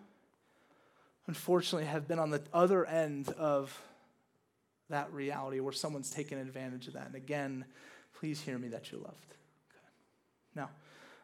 [1.27, 3.81] unfortunately have been on the other end of
[4.91, 7.07] that reality where someone's taken advantage of that.
[7.07, 7.65] And again,
[8.19, 9.35] please hear me that you're loved.
[9.71, 9.87] Okay.
[10.55, 10.71] Now,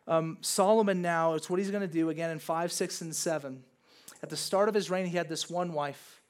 [0.06, 3.62] um, Solomon now, it's what he's going to do again in 5, 6, and 7.
[4.22, 6.22] At the start of his reign, he had this one wife.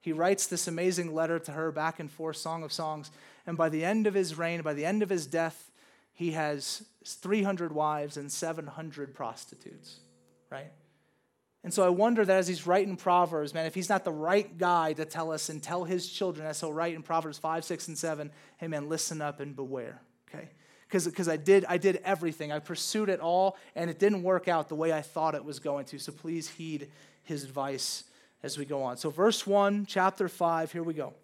[0.00, 3.10] He writes this amazing letter to her back and forth, Song of Songs.
[3.46, 5.70] And by the end of his reign, by the end of his death,
[6.12, 9.98] he has 300 wives and 700 prostitutes,
[10.48, 10.70] right?
[11.64, 14.56] And so I wonder that as he's writing Proverbs, man, if he's not the right
[14.58, 17.88] guy to tell us and tell his children, as he'll write in Proverbs 5, 6,
[17.88, 20.50] and 7, hey, man, listen up and beware, okay?
[20.90, 22.52] Because I did, I did everything.
[22.52, 25.58] I pursued it all, and it didn't work out the way I thought it was
[25.58, 25.98] going to.
[25.98, 26.90] So please heed
[27.22, 28.04] his advice
[28.42, 28.98] as we go on.
[28.98, 31.14] So, verse 1, chapter 5, here we go.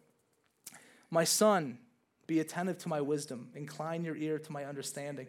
[1.11, 1.79] My son,
[2.27, 5.27] be attentive to my wisdom, incline your ear to my understanding,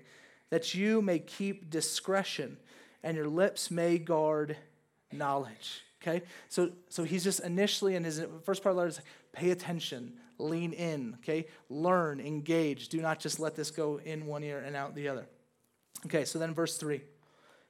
[0.52, 2.56] that you may keep discretion,
[3.04, 4.56] and your lips may guard
[5.12, 5.82] knowledge.
[6.02, 6.24] Okay?
[6.50, 9.02] So, so he's just initially in his first part of the letter is
[9.34, 11.46] pay attention, lean in, okay?
[11.70, 12.90] Learn, engage.
[12.90, 15.28] Do not just let this go in one ear and out the other.
[16.08, 17.02] Okay, so then verse three.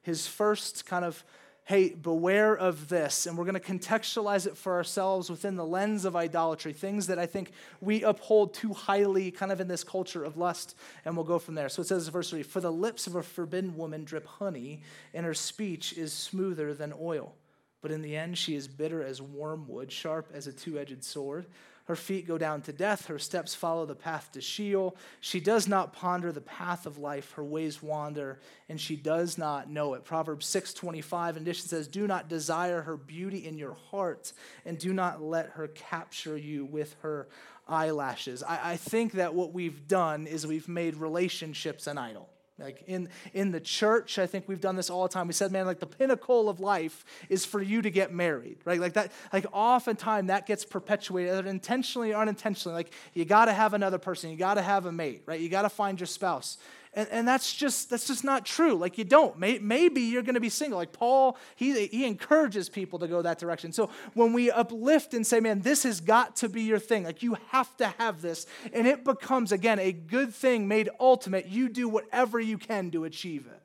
[0.01, 1.23] His first kind of,
[1.65, 3.25] hey, beware of this.
[3.25, 7.19] And we're going to contextualize it for ourselves within the lens of idolatry, things that
[7.19, 10.75] I think we uphold too highly, kind of in this culture of lust.
[11.05, 11.69] And we'll go from there.
[11.69, 14.81] So it says, verse three, for the lips of a forbidden woman drip honey,
[15.13, 17.33] and her speech is smoother than oil.
[17.81, 21.45] But in the end, she is bitter as wormwood, sharp as a two edged sword.
[21.85, 24.95] Her feet go down to death, her steps follow the path to Sheol.
[25.19, 28.39] She does not ponder the path of life, her ways wander,
[28.69, 30.03] and she does not know it.
[30.03, 34.33] Proverbs 6:25 in addition says, "Do not desire her beauty in your heart,
[34.65, 37.27] and do not let her capture you with her
[37.67, 42.30] eyelashes." I, I think that what we've done is we've made relationships an idol.
[42.61, 45.27] Like in, in the church, I think we've done this all the time.
[45.27, 48.79] We said, man, like the pinnacle of life is for you to get married, right?
[48.79, 52.75] Like that, like oftentimes that gets perpetuated, intentionally or unintentionally.
[52.75, 55.39] Like you got to have another person, you got to have a mate, right?
[55.39, 56.57] You got to find your spouse.
[56.93, 58.75] And, and that's just that's just not true.
[58.75, 59.39] Like you don't.
[59.39, 60.77] May, maybe you're going to be single.
[60.77, 63.71] Like Paul, he, he encourages people to go that direction.
[63.71, 67.23] So when we uplift and say, man, this has got to be your thing, like
[67.23, 71.69] you have to have this, and it becomes, again, a good thing made ultimate, you
[71.69, 73.61] do whatever you can to achieve it.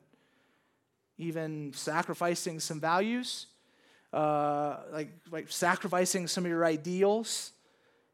[1.17, 3.47] Even sacrificing some values,
[4.13, 7.51] uh, like, like sacrificing some of your ideals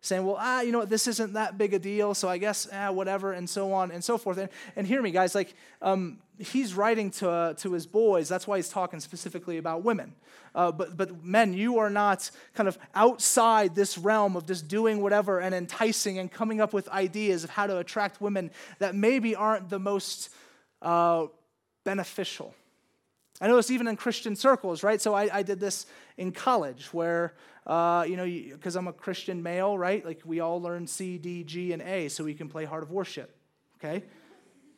[0.04, 2.68] saying, well, ah, you know what, this isn't that big a deal, so I guess,
[2.74, 4.38] ah, whatever, and so on and so forth.
[4.38, 8.28] And, and hear me, guys, like, um, he's writing to, uh, to his boys.
[8.28, 10.14] That's why he's talking specifically about women.
[10.54, 15.02] Uh, but, but men, you are not kind of outside this realm of just doing
[15.02, 19.36] whatever and enticing and coming up with ideas of how to attract women that maybe
[19.36, 20.30] aren't the most
[20.82, 21.28] uh,
[21.86, 22.54] beneficial.
[23.40, 25.02] I know it's even in Christian circles, right?
[25.02, 25.86] So I, I did this
[26.18, 27.34] in college where,
[27.66, 30.06] uh, you know, because I'm a Christian male, right?
[30.06, 32.92] Like we all learn C, D, G, and A so we can play Heart of
[32.92, 33.36] Worship,
[33.78, 34.04] okay?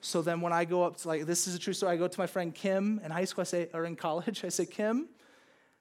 [0.01, 2.07] So then when I go up to, like, this is a true story, I go
[2.07, 5.07] to my friend Kim in high school, I say, or in college, I say, Kim,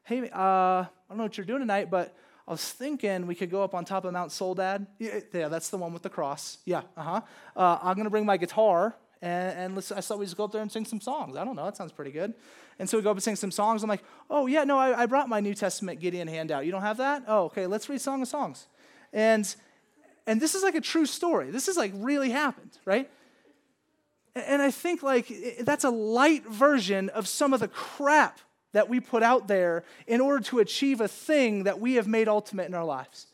[0.04, 2.16] hey, uh, I don't know what you're doing tonight, but
[2.48, 4.86] I was thinking we could go up on top of Mount Soledad.
[4.98, 6.58] Yeah, that's the one with the cross.
[6.64, 7.20] Yeah, uh-huh.
[7.56, 10.52] Uh, I'm going to bring my guitar, and, and I thought we just go up
[10.52, 11.34] there and sing some songs.
[11.34, 12.34] I don't know, that sounds pretty good.
[12.78, 13.82] And so we go up and sing some songs.
[13.82, 16.66] I'm like, oh, yeah, no, I, I brought my New Testament Gideon handout.
[16.66, 17.24] You don't have that?
[17.26, 18.66] Oh, okay, let's read Song of Songs.
[19.14, 19.54] And,
[20.26, 21.50] and this is like a true story.
[21.50, 23.10] This is like really happened, right?
[24.34, 28.40] And I think like that's a light version of some of the crap
[28.72, 32.28] that we put out there in order to achieve a thing that we have made
[32.28, 33.28] ultimate in our lives.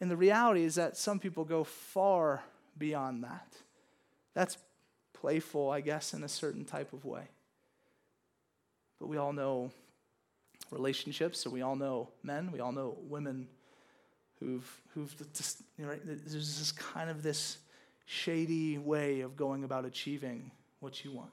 [0.00, 2.44] And the reality is that some people go far
[2.78, 3.48] beyond that.
[4.34, 4.58] That's
[5.20, 7.22] playful, I guess, in a certain type of way.
[8.98, 9.70] But we all know
[10.70, 13.48] relationships, so we all know men, we all know women
[14.40, 17.58] who've, who've just, you know, there's this kind of this
[18.04, 20.50] shady way of going about achieving
[20.80, 21.30] what you want.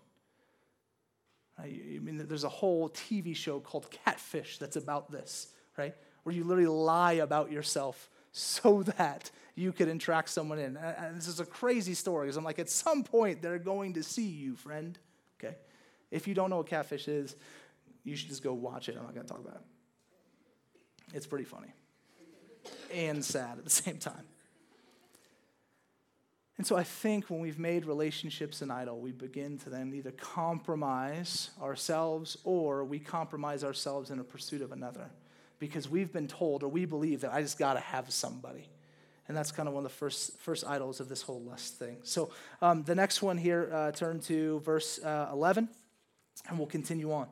[1.58, 1.68] I
[2.02, 5.94] mean, there's a whole TV show called Catfish that's about this, right?
[6.24, 10.78] Where you literally lie about yourself so that you could attract someone in.
[10.78, 14.04] And this is a crazy story because I'm like, at some point, they're going to
[14.04, 14.98] see you, friend.
[15.40, 15.56] Okay?
[16.12, 17.36] If you don't know what catfish is,
[18.04, 18.96] you should just go watch it.
[18.98, 21.16] I'm not going to talk about it.
[21.16, 21.74] It's pretty funny
[22.94, 24.26] and sad at the same time.
[26.58, 30.12] And so I think when we've made relationships an idol, we begin to then either
[30.12, 35.10] compromise ourselves or we compromise ourselves in a pursuit of another
[35.58, 38.70] because we've been told or we believe that I just got to have somebody.
[39.28, 41.98] And that's kind of one of the first, first idols of this whole lust thing.
[42.04, 42.32] So
[42.62, 45.70] um, the next one here, uh, turn to verse uh, 11
[46.50, 47.28] and we'll continue on.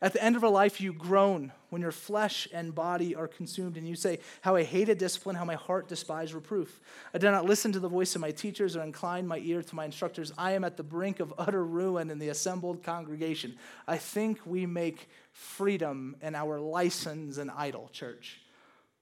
[0.00, 3.76] At the end of our life, you groan when your flesh and body are consumed,
[3.76, 6.80] and you say, How I hated discipline, how my heart despised reproof.
[7.14, 9.76] I did not listen to the voice of my teachers or incline my ear to
[9.76, 10.32] my instructors.
[10.36, 13.56] I am at the brink of utter ruin in the assembled congregation.
[13.86, 18.41] I think we make freedom and our license an idol, church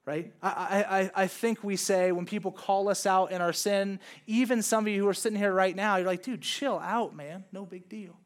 [0.06, 0.32] right?
[0.42, 4.62] I, I, I think we say when people call us out in our sin, even
[4.62, 7.44] some of you who are sitting here right now, you're like, dude, chill out, man.
[7.52, 8.16] No big deal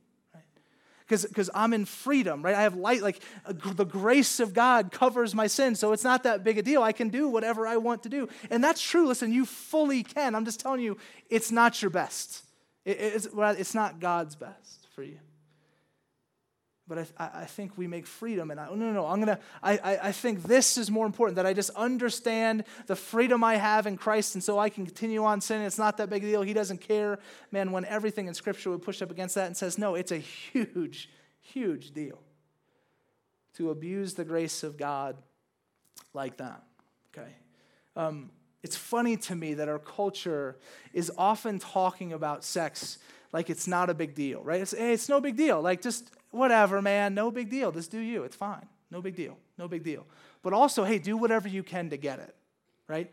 [1.07, 2.55] because I'm in freedom, right?
[2.55, 6.23] I have light, like uh, the grace of God covers my sin, so it's not
[6.23, 6.83] that big a deal.
[6.83, 8.29] I can do whatever I want to do.
[8.51, 9.07] And that's true.
[9.07, 10.35] Listen, you fully can.
[10.35, 10.97] I'm just telling you,
[11.29, 12.43] it's not your best.
[12.85, 15.19] It, it's, it's not God's best for you.
[16.87, 19.07] But I, I think we make freedom, and I, no, no, no.
[19.07, 19.39] I'm gonna.
[19.63, 23.57] I, I, I think this is more important that I just understand the freedom I
[23.57, 25.67] have in Christ, and so I can continue on sinning.
[25.67, 26.43] It's not that big a deal.
[26.43, 27.19] He doesn't care,
[27.51, 27.73] man.
[27.73, 31.09] When everything in Scripture would push up against that and says, no, it's a huge,
[31.41, 32.21] huge deal
[33.55, 35.17] to abuse the grace of God
[36.13, 36.65] like that.
[37.17, 37.31] Okay.
[37.97, 38.31] Um,
[38.63, 40.59] it's funny to me that our culture
[40.93, 42.99] is often talking about sex
[43.33, 44.61] like it's not a big deal, right?
[44.61, 45.61] It's, it's no big deal.
[45.61, 47.73] Like just whatever, man, no big deal.
[47.73, 48.25] Just do you.
[48.25, 48.67] It's fine.
[48.91, 49.37] No big deal.
[49.59, 50.07] No big deal.
[50.43, 52.35] But also, hey, do whatever you can to get it,
[52.87, 53.11] right?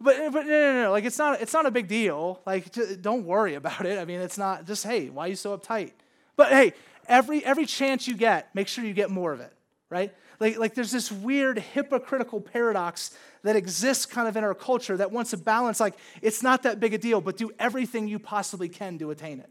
[0.00, 0.90] But, but no, no, no.
[0.90, 2.40] Like, it's not, it's not a big deal.
[2.44, 3.98] Like, don't worry about it.
[3.98, 5.92] I mean, it's not just, hey, why are you so uptight?
[6.34, 6.72] But hey,
[7.06, 9.52] every, every chance you get, make sure you get more of it,
[9.90, 10.12] right?
[10.40, 15.12] Like, like there's this weird hypocritical paradox that exists kind of in our culture that
[15.12, 18.68] wants to balance, like, it's not that big a deal, but do everything you possibly
[18.68, 19.50] can to attain it?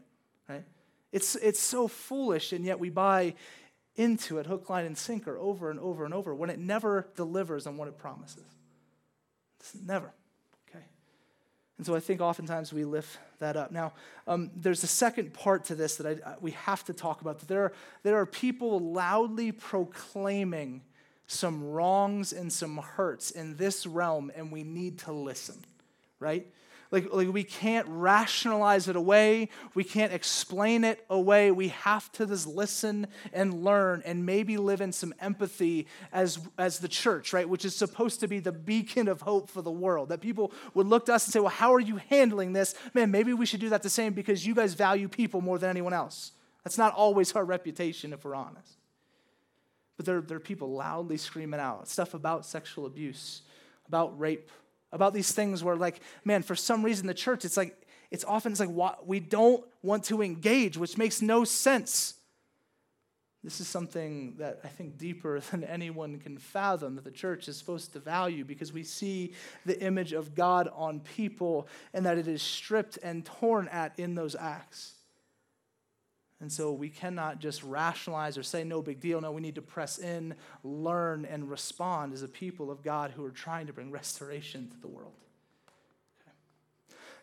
[1.12, 3.34] It's, it's so foolish, and yet we buy
[3.96, 7.66] into it hook, line, and sinker over and over and over when it never delivers
[7.66, 8.44] on what it promises.
[9.60, 10.10] It's never.
[10.68, 10.84] Okay?
[11.76, 13.70] And so I think oftentimes we lift that up.
[13.70, 13.92] Now,
[14.26, 17.40] um, there's a second part to this that I, we have to talk about.
[17.40, 20.82] There are, there are people loudly proclaiming
[21.26, 25.64] some wrongs and some hurts in this realm, and we need to listen,
[26.18, 26.46] right?
[26.92, 29.48] Like, like we can't rationalize it away.
[29.74, 31.50] We can't explain it away.
[31.50, 36.80] We have to just listen and learn and maybe live in some empathy as, as
[36.80, 37.48] the church, right?
[37.48, 40.10] Which is supposed to be the beacon of hope for the world.
[40.10, 42.74] That people would look to us and say, well, how are you handling this?
[42.92, 45.70] Man, maybe we should do that the same because you guys value people more than
[45.70, 46.32] anyone else.
[46.62, 48.76] That's not always our reputation, if we're honest.
[49.96, 53.42] But there, there are people loudly screaming out stuff about sexual abuse,
[53.88, 54.50] about rape,
[54.92, 57.76] about these things where, like, man, for some reason, the church, it's like,
[58.10, 62.14] it's often it's like we don't want to engage, which makes no sense.
[63.44, 67.56] This is something that I think deeper than anyone can fathom that the church is
[67.56, 69.32] supposed to value because we see
[69.66, 74.14] the image of God on people and that it is stripped and torn at in
[74.14, 74.94] those acts.
[76.42, 79.20] And so we cannot just rationalize or say, no big deal.
[79.20, 80.34] No, we need to press in,
[80.64, 84.80] learn, and respond as a people of God who are trying to bring restoration to
[84.80, 85.12] the world.
[86.20, 86.34] Okay.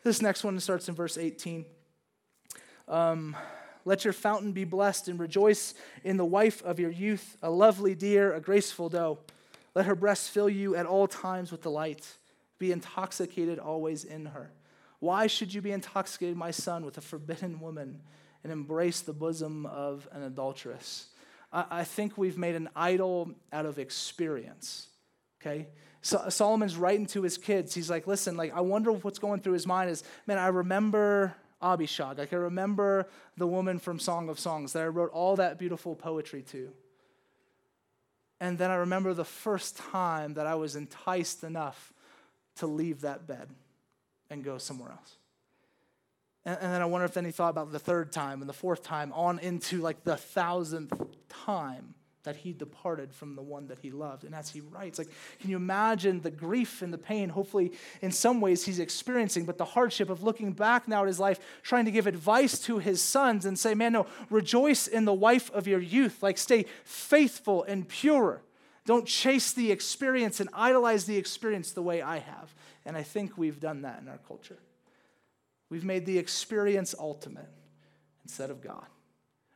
[0.04, 1.66] This next one starts in verse 18.
[2.88, 3.36] Um,
[3.84, 5.74] Let your fountain be blessed and rejoice
[6.06, 9.20] in the wife of your youth, a lovely deer, a graceful doe.
[9.76, 12.08] Let her breast fill you at all times with delight.
[12.58, 14.54] Be intoxicated always in her.
[15.00, 18.00] Why should you be intoxicated, my son, with a forbidden woman?
[18.44, 21.08] And embrace the bosom of an adulteress.
[21.52, 24.88] I, I think we've made an idol out of experience,
[25.42, 25.68] okay?
[26.02, 27.74] So, Solomon's writing to his kids.
[27.74, 31.36] He's like, listen, like, I wonder what's going through his mind is, man, I remember
[31.62, 32.18] Abishag.
[32.18, 35.96] Like, I remember the woman from Song of Songs that I wrote all that beautiful
[35.96, 36.72] poetry to.
[38.40, 41.94] And then I remember the first time that I was enticed enough
[42.58, 43.50] to leave that bed
[44.30, 45.19] and go somewhere else.
[46.46, 48.84] And, and then I wonder if he thought about the third time and the fourth
[48.84, 50.94] time, on into like the thousandth
[51.30, 54.26] time that he departed from the one that he loved.
[54.26, 55.08] And as he writes, like,
[55.40, 57.72] can you imagine the grief and the pain, hopefully,
[58.02, 61.40] in some ways, he's experiencing, but the hardship of looking back now at his life,
[61.64, 65.50] trying to give advice to his sons and say, man, no, rejoice in the wife
[65.52, 66.22] of your youth.
[66.22, 68.42] Like, stay faithful and pure.
[68.86, 72.54] Don't chase the experience and idolize the experience the way I have.
[72.86, 74.58] And I think we've done that in our culture.
[75.70, 77.50] We've made the experience ultimate
[78.24, 78.86] instead of God.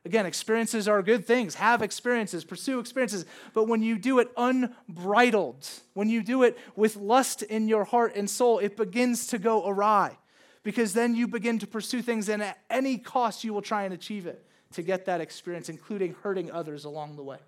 [0.06, 1.54] Again, experiences are good things.
[1.54, 3.24] Have experiences, pursue experiences.
[3.54, 8.14] But when you do it unbridled, when you do it with lust in your heart
[8.14, 10.18] and soul, it begins to go awry.
[10.62, 13.94] Because then you begin to pursue things, and at any cost, you will try and
[13.94, 17.38] achieve it to get that experience, including hurting others along the way.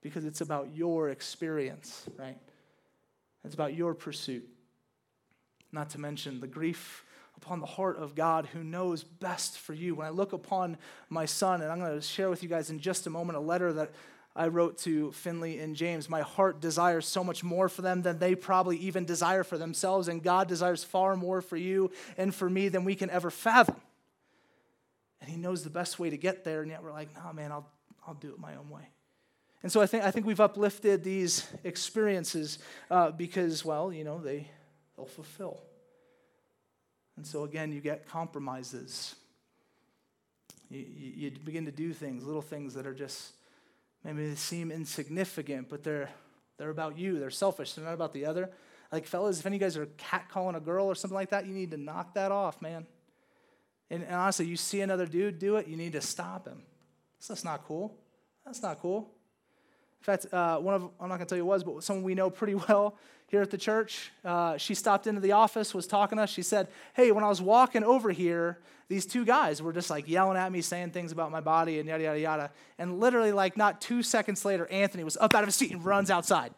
[0.00, 2.38] Because it's about your experience, right?
[3.44, 4.46] It's about your pursuit.
[5.72, 7.03] Not to mention the grief
[7.44, 9.94] upon the heart of God who knows best for you.
[9.94, 10.78] When I look upon
[11.10, 13.40] my son, and I'm going to share with you guys in just a moment a
[13.40, 13.90] letter that
[14.34, 16.08] I wrote to Finley and James.
[16.08, 20.08] My heart desires so much more for them than they probably even desire for themselves,
[20.08, 23.76] and God desires far more for you and for me than we can ever fathom.
[25.20, 27.52] And He knows the best way to get there, and yet we're like, no, man,
[27.52, 27.68] I'll,
[28.08, 28.88] I'll do it my own way.
[29.62, 32.58] And so I think, I think we've uplifted these experiences
[32.90, 34.48] uh, because, well, you know, they,
[34.96, 35.60] they'll fulfill.
[37.16, 39.14] And so, again, you get compromises.
[40.70, 43.32] You, you, begin to do things, little things that are just,
[44.02, 46.10] maybe they seem insignificant, but they're,
[46.58, 47.18] they're about you.
[47.18, 47.74] They're selfish.
[47.74, 48.50] They're not about the other.
[48.90, 51.46] Like, fellas, if any of you guys are catcalling a girl or something like that,
[51.46, 52.86] you need to knock that off, man.
[53.90, 56.62] And, and honestly, you see another dude do it, you need to stop him.
[57.28, 57.96] That's not cool.
[58.44, 59.10] That's not cool.
[60.04, 61.82] In fact, uh, one of, I'm not going to tell you who it was, but
[61.82, 62.94] someone we know pretty well
[63.28, 66.30] here at the church, uh, she stopped into the office, was talking to us.
[66.30, 70.06] She said, Hey, when I was walking over here, these two guys were just like
[70.06, 72.50] yelling at me, saying things about my body and yada, yada, yada.
[72.78, 75.82] And literally, like, not two seconds later, Anthony was up out of his seat and
[75.82, 76.52] runs outside.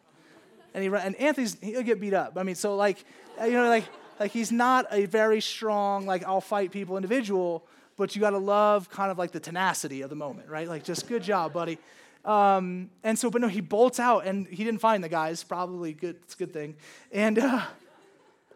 [0.73, 2.33] And, he, and Anthony's, he'll get beat up.
[2.35, 3.05] I mean, so, like,
[3.41, 3.85] you know, like,
[4.19, 8.39] like he's not a very strong, like, I'll fight people individual, but you got to
[8.39, 10.67] love kind of like the tenacity of the moment, right?
[10.67, 11.79] Like, just good job, buddy.
[12.27, 15.45] Um, and so, but no, he bolts out and he didn't find the guys.
[15.45, 16.17] Probably good.
[16.23, 16.75] It's a good thing.
[17.09, 17.61] And, uh,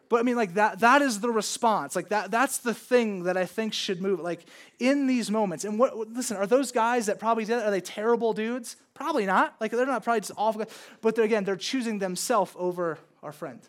[0.10, 1.96] but I mean, like that, that is the response.
[1.96, 4.20] Like that, that's the thing that I think should move.
[4.20, 4.46] Like
[4.78, 5.64] in these moments.
[5.64, 8.76] And what, listen, are those guys that probably did, are they terrible dudes?
[8.94, 9.56] Probably not.
[9.62, 10.66] Like they're not probably just awful.
[11.00, 13.62] But they're, again, they're choosing themselves over our friend,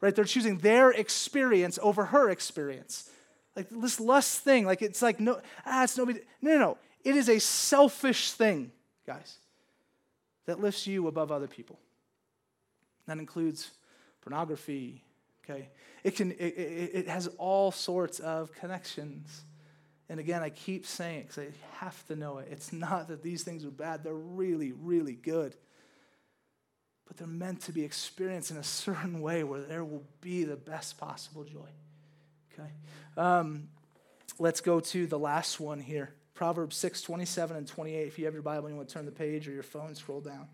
[0.00, 0.14] right?
[0.14, 3.10] They're choosing their experience over her experience.
[3.56, 6.20] Like this lust thing, like it's like, no, ah, it's nobody.
[6.40, 6.78] No, no, no.
[7.02, 8.70] It is a selfish thing,
[9.04, 9.38] guys
[10.48, 11.78] that lifts you above other people.
[13.06, 13.70] That includes
[14.22, 15.04] pornography,
[15.44, 15.68] okay?
[16.02, 19.42] It, can, it, it, it has all sorts of connections.
[20.08, 22.48] And again, I keep saying it because I have to know it.
[22.50, 25.54] It's not that these things are bad, they're really, really good.
[27.06, 30.56] But they're meant to be experienced in a certain way where there will be the
[30.56, 31.68] best possible joy.
[32.54, 32.70] Okay.
[33.18, 33.68] Um,
[34.38, 36.14] let's go to the last one here.
[36.38, 38.06] Proverbs 6, 27 and 28.
[38.06, 40.20] If you have your Bible, you want to turn the page or your phone, scroll
[40.20, 40.46] down.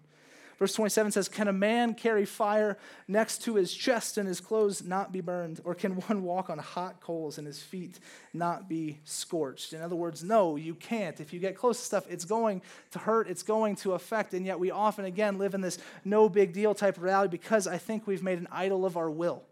[0.58, 4.82] Verse 27 says, Can a man carry fire next to his chest and his clothes
[4.82, 5.60] not be burned?
[5.62, 8.00] Or can one walk on hot coals and his feet
[8.32, 9.74] not be scorched?
[9.74, 11.20] In other words, no, you can't.
[11.20, 12.62] If you get close to stuff, it's going
[12.92, 14.32] to hurt, it's going to affect.
[14.32, 17.66] And yet we often, again, live in this no big deal type of reality because
[17.66, 19.42] I think we've made an idol of our will.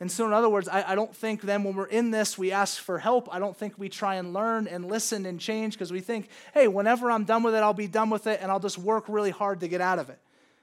[0.00, 2.52] And so, in other words, I, I, don't think then when we're in this, we
[2.52, 3.28] ask for help.
[3.30, 6.68] I don't think we try and learn and listen and change because we think, hey,
[6.68, 9.30] whenever I'm done with it, I'll be done with it and I'll just work really
[9.30, 10.18] hard to get out of it.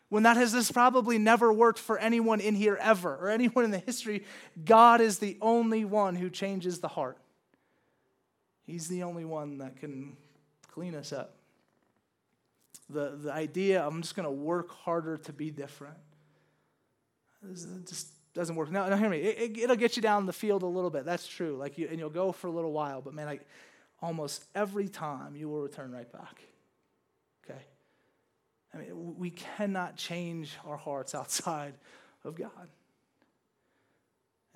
[0.09, 3.71] When that has this probably never worked for anyone in here ever or anyone in
[3.71, 4.23] the history
[4.63, 7.17] god is the only one who changes the heart.
[8.65, 10.17] He's the only one that can
[10.71, 11.35] clean us up.
[12.89, 15.97] The, the idea i'm just going to work harder to be different.
[17.85, 18.07] Just
[18.37, 18.71] doesn't work.
[18.71, 19.17] Now, now hear me.
[19.17, 21.05] It, will it, get you down the field a little bit.
[21.05, 21.57] That's true.
[21.57, 23.45] Like you, and you'll go for a little while but man like
[24.01, 26.41] almost every time you will return right back.
[27.43, 27.59] Okay?
[28.73, 31.73] I mean, we cannot change our hearts outside
[32.23, 32.69] of God.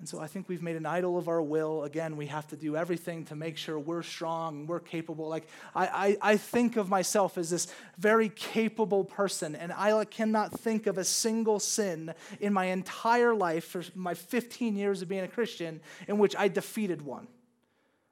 [0.02, 1.84] And so I think we've made an idol of our will.
[1.84, 5.28] Again, we have to do everything to make sure we're strong we're capable.
[5.28, 5.46] Like,
[5.76, 10.88] I, I, I think of myself as this very capable person, and I cannot think
[10.88, 15.28] of a single sin in my entire life for my 15 years of being a
[15.28, 17.28] Christian in which I defeated one.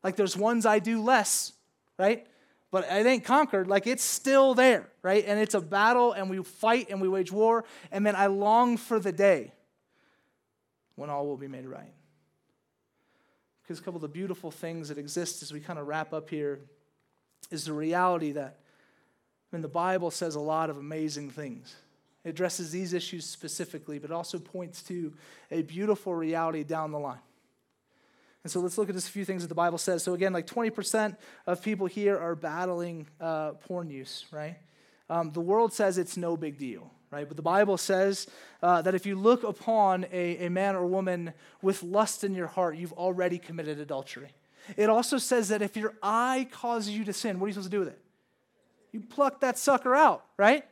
[0.05, 1.55] Like, there's ones I do less,
[1.99, 2.24] right?
[2.70, 3.66] but it ain't conquered.
[3.66, 5.24] Like it's still there, right?
[5.26, 7.64] And it's a battle, and we fight and we wage war.
[7.91, 9.51] And then I long for the day
[11.01, 11.94] when all will be made right.
[13.62, 16.28] Because a couple of the beautiful things that exist as we kind of wrap up
[16.28, 16.61] here
[17.51, 18.59] is the reality that
[19.51, 21.74] I mean, the Bible says a lot of amazing things.
[22.22, 25.14] It addresses these issues specifically, but also points to
[25.51, 27.18] a beautiful reality down the line.
[28.44, 30.05] And so let's look at just a few things that the Bible says.
[30.05, 34.57] So, again, like 20% of people here are battling uh, porn use, right?
[35.09, 37.26] Um, the world says it's no big deal, right?
[37.26, 38.26] But the Bible says
[38.62, 41.32] uh, that if you look upon a, a man or woman
[41.62, 44.30] with lust in your heart, you've already committed adultery.
[44.76, 47.70] It also says that if your eye causes you to sin, what are you supposed
[47.70, 48.00] to do with it?
[48.92, 50.64] You pluck that sucker out, right?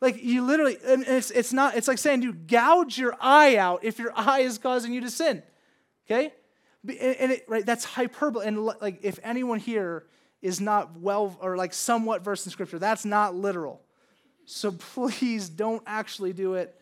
[0.00, 3.84] Like you literally, and it's, it's not, it's like saying you gouge your eye out
[3.84, 5.42] if your eye is causing you to sin,
[6.06, 6.32] okay?
[6.84, 8.46] And it, right, that's hyperbole.
[8.46, 10.04] And like, if anyone here
[10.40, 13.80] is not well or like somewhat versed in scripture, that's not literal.
[14.46, 16.74] So please don't actually do it.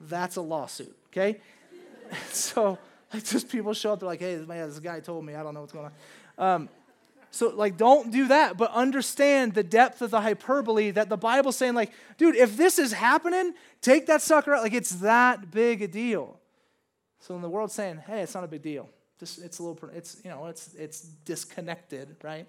[0.00, 1.40] That's a lawsuit, okay?
[2.30, 2.78] so
[3.12, 5.54] like just people show up, they're like, hey, man, this guy told me, I don't
[5.54, 5.90] know what's going
[6.38, 6.56] on.
[6.56, 6.68] Um,
[7.30, 11.56] so, like, don't do that, but understand the depth of the hyperbole that the Bible's
[11.56, 14.62] saying, like, dude, if this is happening, take that sucker out.
[14.62, 16.38] Like, it's that big a deal.
[17.18, 18.88] So, in the world saying, hey, it's not a big deal.
[19.18, 22.46] Just it's a little, it's you know, it's it's disconnected, right?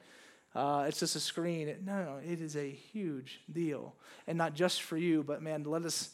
[0.56, 1.76] Uh, it's just a screen.
[1.86, 3.94] No, it is a huge deal,
[4.26, 6.12] and not just for you, but man, let us.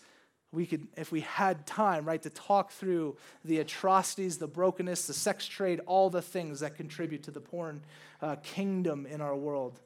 [0.54, 3.16] We could, if we had time, right, to talk through
[3.46, 7.82] the atrocities, the brokenness, the sex trade, all the things that contribute to the porn
[8.22, 9.80] uh, kingdom in our world,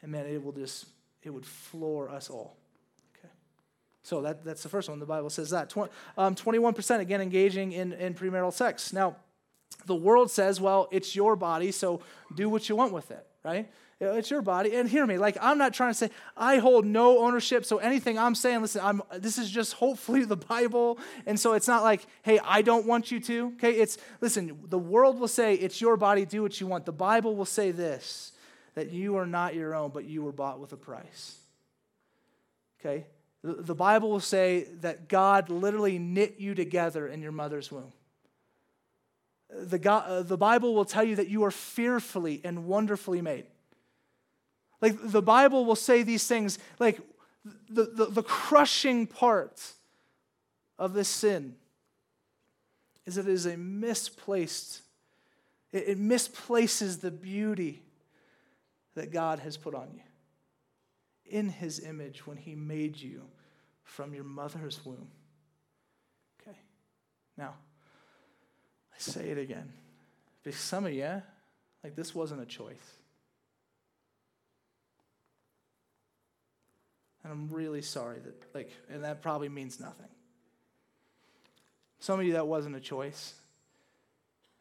[0.00, 0.86] and man, it will just,
[1.22, 2.56] it would floor us all.
[3.18, 3.28] Okay,
[4.02, 4.98] so that, that's the first one.
[4.98, 5.68] The Bible says that.
[5.68, 8.94] Tw- um, 21% again engaging in, in premarital sex.
[8.94, 9.16] Now,
[9.84, 12.00] the world says, well, it's your body, so
[12.34, 13.68] do what you want with it, right?
[14.00, 14.76] It's your body.
[14.76, 17.64] And hear me, like I'm not trying to say I hold no ownership.
[17.64, 20.98] So anything I'm saying, listen, I'm this is just hopefully the Bible.
[21.26, 23.52] And so it's not like, hey, I don't want you to.
[23.56, 26.86] Okay, it's listen, the world will say it's your body, do what you want.
[26.86, 28.32] The Bible will say this
[28.74, 31.36] that you are not your own, but you were bought with a price.
[32.80, 33.06] Okay?
[33.42, 37.92] The Bible will say that God literally knit you together in your mother's womb
[39.50, 43.46] the, God, uh, the Bible will tell you that you are fearfully and wonderfully made.
[44.80, 47.00] Like the Bible will say these things, like
[47.68, 49.72] the, the, the crushing part
[50.78, 51.56] of this sin
[53.06, 54.82] is that it is a misplaced,
[55.72, 57.82] it, it misplaces the beauty
[58.94, 60.02] that God has put on you
[61.24, 63.22] in his image when he made you
[63.82, 65.08] from your mother's womb.
[66.40, 66.56] Okay,
[67.36, 67.54] now,
[68.94, 69.72] I say it again.
[70.42, 71.22] Because some of you,
[71.82, 72.97] like this wasn't a choice.
[77.28, 80.08] And I'm really sorry that, like, and that probably means nothing.
[82.00, 83.34] Some of you, that wasn't a choice.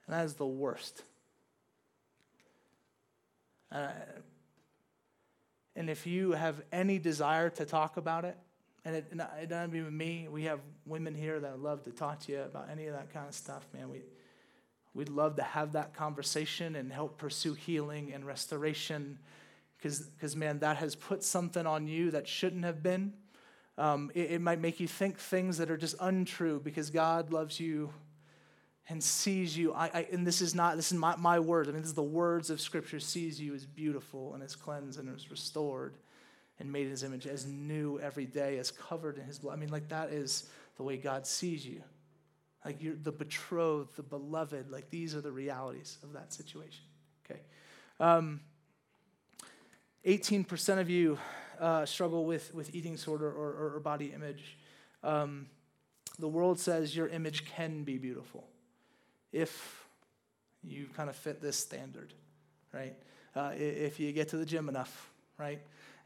[0.05, 1.03] And that is the worst.
[3.71, 3.87] Uh,
[5.77, 8.35] and if you have any desire to talk about it,
[8.83, 12.19] and it, it doesn't be with me, we have women here that love to talk
[12.21, 13.89] to you about any of that kind of stuff, man.
[13.89, 14.01] We,
[14.93, 19.19] We'd love to have that conversation and help pursue healing and restoration
[19.77, 23.13] because, man, that has put something on you that shouldn't have been.
[23.77, 27.59] Um, it, it might make you think things that are just untrue because God loves
[27.59, 27.93] you
[28.89, 29.73] and sees you.
[29.73, 31.69] I, I, and this is not, this is my, my words.
[31.69, 34.99] I mean, this is the words of Scripture, sees you as beautiful and as cleansed
[34.99, 35.97] and as restored
[36.59, 39.53] and made in his image, as new every day, as covered in his blood.
[39.53, 41.83] I mean, like that is the way God sees you.
[42.65, 46.83] Like you're the betrothed, the beloved, like these are the realities of that situation.
[47.29, 47.41] Okay.
[47.99, 48.41] Um,
[50.07, 51.19] 18% of you
[51.59, 54.57] uh, struggle with, with eating disorder or, or, or body image.
[55.03, 55.47] Um,
[56.17, 58.47] the world says your image can be beautiful
[59.33, 59.85] if
[60.63, 62.13] you kind of fit this standard,
[62.73, 62.95] right?
[63.35, 65.59] Uh, if you get to the gym enough, right?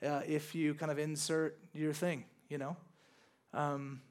[0.03, 2.75] Uh, if you kind of insert your thing, you know?
[3.53, 4.01] Um,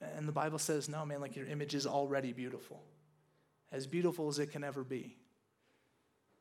[0.00, 2.82] and the Bible says, no, man, like your image is already beautiful,
[3.70, 5.16] as beautiful as it can ever be.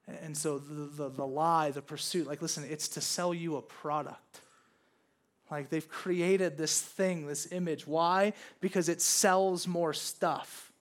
[0.07, 3.61] And so the, the, the, lie, the pursuit, like, listen, it's to sell you a
[3.61, 4.41] product.
[5.49, 7.87] Like they've created this thing, this image.
[7.87, 8.33] Why?
[8.61, 10.71] Because it sells more stuff.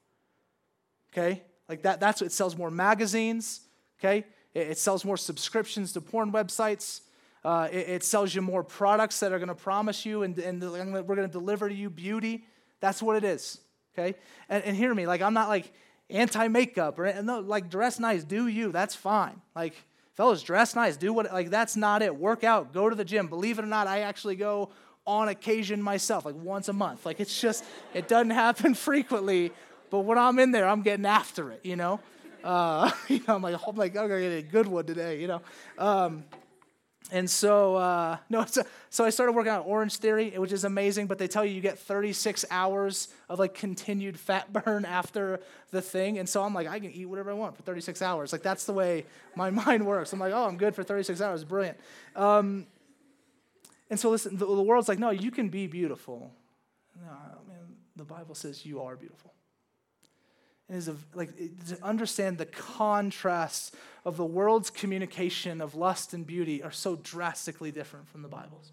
[1.12, 1.42] Okay?
[1.68, 3.60] Like that, that's what it sells more magazines.
[4.00, 4.24] Okay?
[4.52, 7.00] It, it sells more subscriptions to porn websites.
[7.44, 10.62] Uh, it, it, sells you more products that are going to promise you and, and
[10.62, 12.46] we're going to deliver to you beauty.
[12.80, 13.60] That's what it is.
[13.96, 14.18] Okay?
[14.48, 15.70] And, and hear me, like, I'm not like,
[16.10, 18.72] anti makeup or no, like dress nice, do you?
[18.72, 19.40] That's fine.
[19.54, 19.74] Like,
[20.14, 22.14] fellas, dress nice, do what, like, that's not it.
[22.14, 23.28] Work out, go to the gym.
[23.28, 24.70] Believe it or not, I actually go
[25.06, 27.04] on occasion myself, like once a month.
[27.04, 29.52] Like, it's just, it doesn't happen frequently,
[29.90, 32.00] but when I'm in there, I'm getting after it, you know?
[32.42, 35.28] Uh, you know, I'm like, my God, I'm gonna get a good one today, you
[35.28, 35.42] know?
[35.78, 36.24] Um,
[37.12, 41.06] and so, uh, no, so, so I started working on Orange Theory, which is amazing,
[41.06, 45.40] but they tell you you get 36 hours of like continued fat burn after
[45.70, 46.18] the thing.
[46.18, 48.32] And so I'm like, I can eat whatever I want for 36 hours.
[48.32, 49.04] Like, that's the way
[49.36, 50.12] my mind works.
[50.12, 51.44] I'm like, oh, I'm good for 36 hours.
[51.44, 51.78] Brilliant.
[52.16, 52.66] Um,
[53.90, 56.32] and so, listen, the, the world's like, no, you can be beautiful.
[57.00, 57.10] No,
[57.46, 59.34] man, the Bible says you are beautiful
[60.68, 61.36] and is a, like
[61.68, 63.72] to understand the contrasts
[64.04, 68.72] of the world's communication of lust and beauty are so drastically different from the Bible's.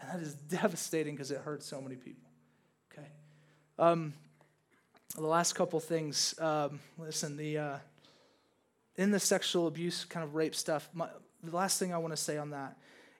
[0.00, 2.28] And that is devastating because it hurts so many people.
[2.92, 3.08] Okay.
[3.78, 4.14] Um,
[5.14, 6.34] the last couple things.
[6.40, 7.78] Um, listen, the uh,
[8.96, 10.88] in the sexual abuse kind of rape stuff.
[10.92, 11.08] My,
[11.42, 12.76] the last thing I want to say on that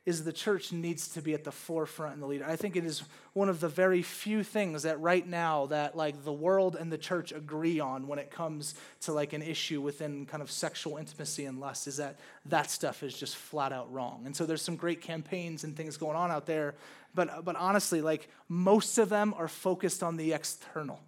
[0.07, 2.46] is the church needs to be at the forefront and the leader.
[2.46, 3.02] I think it is
[3.32, 6.96] one of the very few things that right now that like the world and the
[6.96, 11.44] church agree on when it comes to like an issue within kind of sexual intimacy
[11.44, 14.22] and lust is that that stuff is just flat out wrong.
[14.24, 16.76] And so there's some great campaigns and things going on out there,
[17.12, 21.00] but but honestly like most of them are focused on the external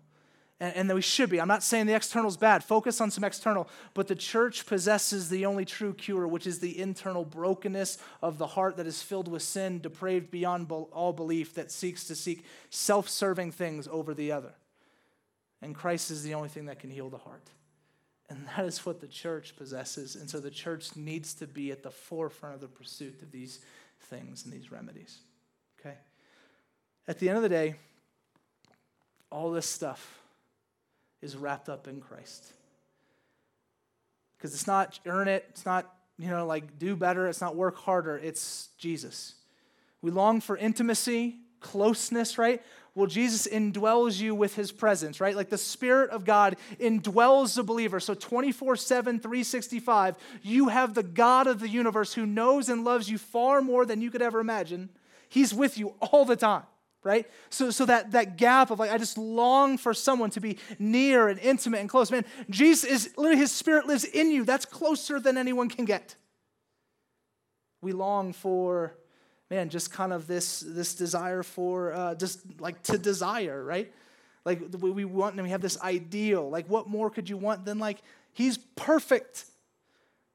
[0.60, 1.40] and, and we should be.
[1.40, 2.64] I'm not saying the external is bad.
[2.64, 3.68] Focus on some external.
[3.94, 8.46] But the church possesses the only true cure, which is the internal brokenness of the
[8.46, 13.08] heart that is filled with sin, depraved beyond all belief, that seeks to seek self
[13.08, 14.54] serving things over the other.
[15.62, 17.50] And Christ is the only thing that can heal the heart.
[18.30, 20.14] And that is what the church possesses.
[20.14, 23.60] And so the church needs to be at the forefront of the pursuit of these
[24.02, 25.18] things and these remedies.
[25.80, 25.96] Okay?
[27.06, 27.76] At the end of the day,
[29.30, 30.18] all this stuff
[31.22, 32.52] is wrapped up in Christ.
[34.36, 37.76] Because it's not earn it, it's not, you know, like do better, it's not work
[37.76, 39.34] harder, it's Jesus.
[40.00, 42.62] We long for intimacy, closeness, right?
[42.94, 45.36] Well, Jesus indwells you with his presence, right?
[45.36, 48.00] Like the Spirit of God indwells the believer.
[48.00, 53.08] So 24 7, 365, you have the God of the universe who knows and loves
[53.08, 54.88] you far more than you could ever imagine.
[55.28, 56.64] He's with you all the time
[57.04, 57.26] right?
[57.50, 61.28] So, so that, that gap of like, I just long for someone to be near
[61.28, 62.10] and intimate and close.
[62.10, 64.44] Man, Jesus is literally, his spirit lives in you.
[64.44, 66.16] That's closer than anyone can get.
[67.80, 68.94] We long for,
[69.50, 73.92] man, just kind of this, this desire for, uh, just like to desire, right?
[74.44, 76.48] Like we want and we have this ideal.
[76.48, 77.98] Like, what more could you want than like,
[78.32, 79.44] he's perfect.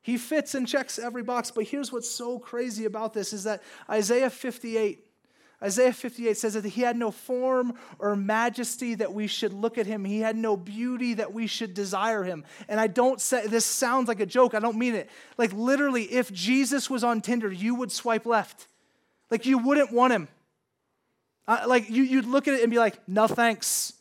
[0.02, 1.52] He fits and checks every box.
[1.52, 5.04] But here's what's so crazy about this is that Isaiah 58
[5.64, 9.86] Isaiah 58 says that he had no form or majesty that we should look at
[9.86, 10.04] him.
[10.04, 12.44] He had no beauty that we should desire him.
[12.68, 14.54] And I don't say this sounds like a joke.
[14.54, 15.10] I don't mean it.
[15.38, 18.68] Like literally, if Jesus was on Tinder, you would swipe left.
[19.32, 20.28] Like you wouldn't want him.
[21.48, 23.94] Uh, like you, you'd look at it and be like, no thanks.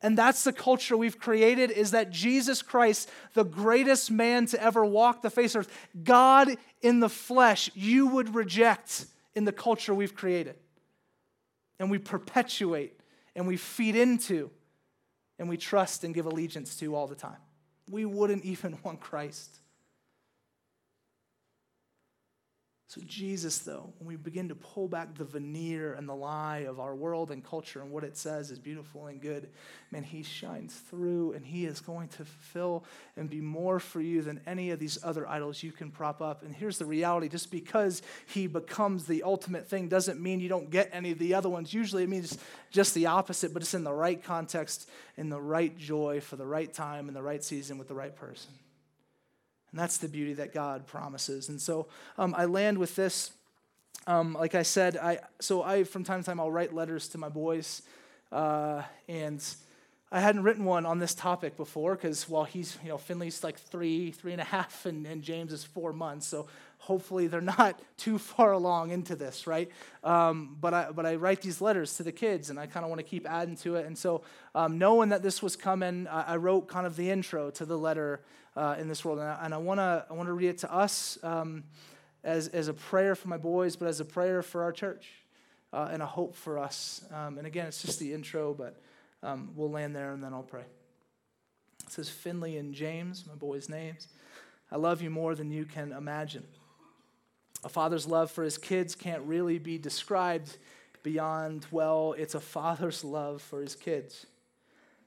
[0.00, 4.84] And that's the culture we've created is that Jesus Christ, the greatest man to ever
[4.84, 9.94] walk the face of earth, God in the flesh, you would reject in the culture
[9.94, 10.56] we've created.
[11.78, 12.98] And we perpetuate
[13.34, 14.50] and we feed into
[15.38, 17.38] and we trust and give allegiance to all the time.
[17.90, 19.58] we wouldn't even want Christ.
[22.86, 26.80] So, Jesus, though, when we begin to pull back the veneer and the lie of
[26.80, 29.48] our world and culture and what it says is beautiful and good,
[29.90, 32.84] man, he shines through and he is going to fulfill
[33.16, 36.42] and be more for you than any of these other idols you can prop up.
[36.42, 40.70] And here's the reality just because he becomes the ultimate thing doesn't mean you don't
[40.70, 41.72] get any of the other ones.
[41.72, 42.36] Usually it means
[42.70, 46.46] just the opposite, but it's in the right context, in the right joy, for the
[46.46, 48.50] right time, in the right season, with the right person.
[49.74, 51.48] And that's the beauty that God promises.
[51.48, 53.32] And so um, I land with this.
[54.06, 57.18] Um, like I said, I so I from time to time I'll write letters to
[57.18, 57.82] my boys,
[58.30, 59.44] uh, and
[60.12, 63.58] I hadn't written one on this topic before because while he's you know Finley's like
[63.58, 66.46] three, three and a half, and, and James is four months, so
[66.78, 69.68] hopefully they're not too far along into this, right?
[70.04, 72.90] Um, but I but I write these letters to the kids, and I kind of
[72.90, 73.86] want to keep adding to it.
[73.86, 74.22] And so
[74.54, 77.76] um, knowing that this was coming, I, I, wrote kind of the intro to the
[77.76, 78.20] letter
[78.56, 79.18] uh, in this world.
[79.18, 81.64] And I, and I want to I wanna read it to us um,
[82.22, 85.10] as, as a prayer for my boys, but as a prayer for our church
[85.72, 87.04] uh, and a hope for us.
[87.12, 88.80] Um, and again, it's just the intro, but
[89.22, 90.64] um, we'll land there and then I'll pray.
[91.84, 94.08] It says Finley and James, my boys' names.
[94.70, 96.44] I love you more than you can imagine.
[97.62, 100.56] A father's love for his kids can't really be described
[101.02, 104.26] beyond, well, it's a father's love for his kids.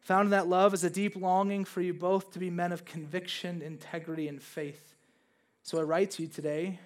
[0.08, 2.86] Found in that love is a deep longing for you both to be men of
[2.86, 4.96] conviction, integrity, and faith.
[5.64, 6.80] So I write to you today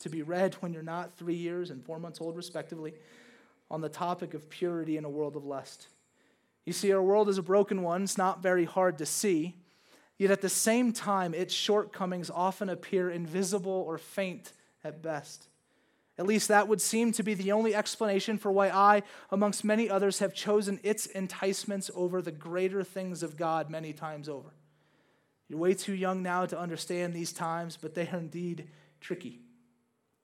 [0.00, 2.94] to be read when you're not three years and four months old, respectively,
[3.70, 5.86] on the topic of purity in a world of lust.
[6.64, 8.02] You see, our world is a broken one.
[8.02, 9.54] It's not very hard to see.
[10.18, 14.52] Yet at the same time, its shortcomings often appear invisible or faint
[14.82, 15.46] at best.
[16.18, 19.90] At least that would seem to be the only explanation for why I, amongst many
[19.90, 24.54] others, have chosen its enticements over the greater things of God many times over.
[25.48, 28.68] You're way too young now to understand these times, but they are indeed
[29.00, 29.40] tricky.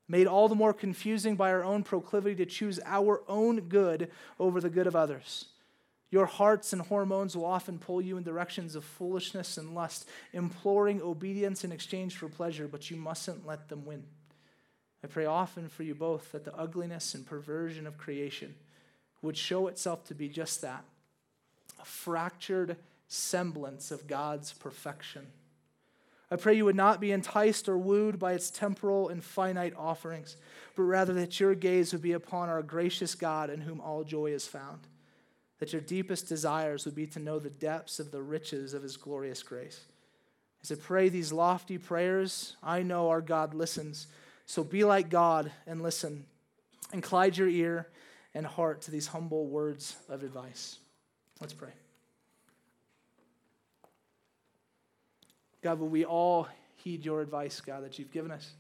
[0.08, 4.60] Made all the more confusing by our own proclivity to choose our own good over
[4.60, 5.46] the good of others.
[6.10, 11.00] Your hearts and hormones will often pull you in directions of foolishness and lust, imploring
[11.00, 14.04] obedience in exchange for pleasure, but you mustn't let them win.
[15.04, 18.54] I pray often for you both that the ugliness and perversion of creation
[19.20, 20.84] would show itself to be just that
[21.80, 22.76] a fractured
[23.08, 25.26] semblance of God's perfection.
[26.30, 30.36] I pray you would not be enticed or wooed by its temporal and finite offerings,
[30.74, 34.26] but rather that your gaze would be upon our gracious God in whom all joy
[34.26, 34.80] is found.
[35.58, 38.96] That your deepest desires would be to know the depths of the riches of his
[38.96, 39.80] glorious grace.
[40.62, 44.06] As I pray these lofty prayers, I know our God listens
[44.46, 46.24] so be like God and listen.
[46.92, 47.88] and Incline your ear
[48.34, 50.78] and heart to these humble words of advice.
[51.40, 51.70] Let's pray.
[55.62, 58.50] God, will we all heed your advice, God, that you've given us?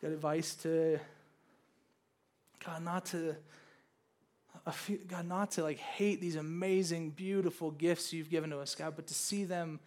[0.00, 0.98] God, advice to,
[2.64, 3.36] God, not to,
[5.08, 9.06] God, not to like hate these amazing, beautiful gifts you've given to us, God, but
[9.08, 9.80] to see them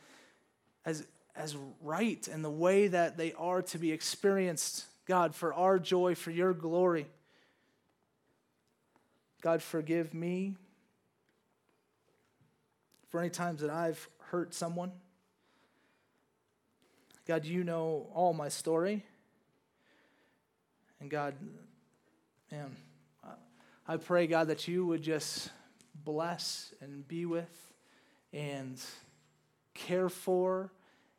[0.86, 1.06] as
[1.36, 6.16] as right and the way that they are to be experienced, God, for our joy,
[6.16, 7.08] for your glory.
[9.42, 10.56] God, forgive me
[13.10, 14.92] for any times that I've hurt someone.
[17.28, 19.04] God, you know all my story.
[21.00, 21.36] And God,
[22.52, 22.76] man,
[23.88, 25.50] I pray, God, that you would just
[26.04, 27.74] bless and be with
[28.34, 28.80] and
[29.74, 30.72] care for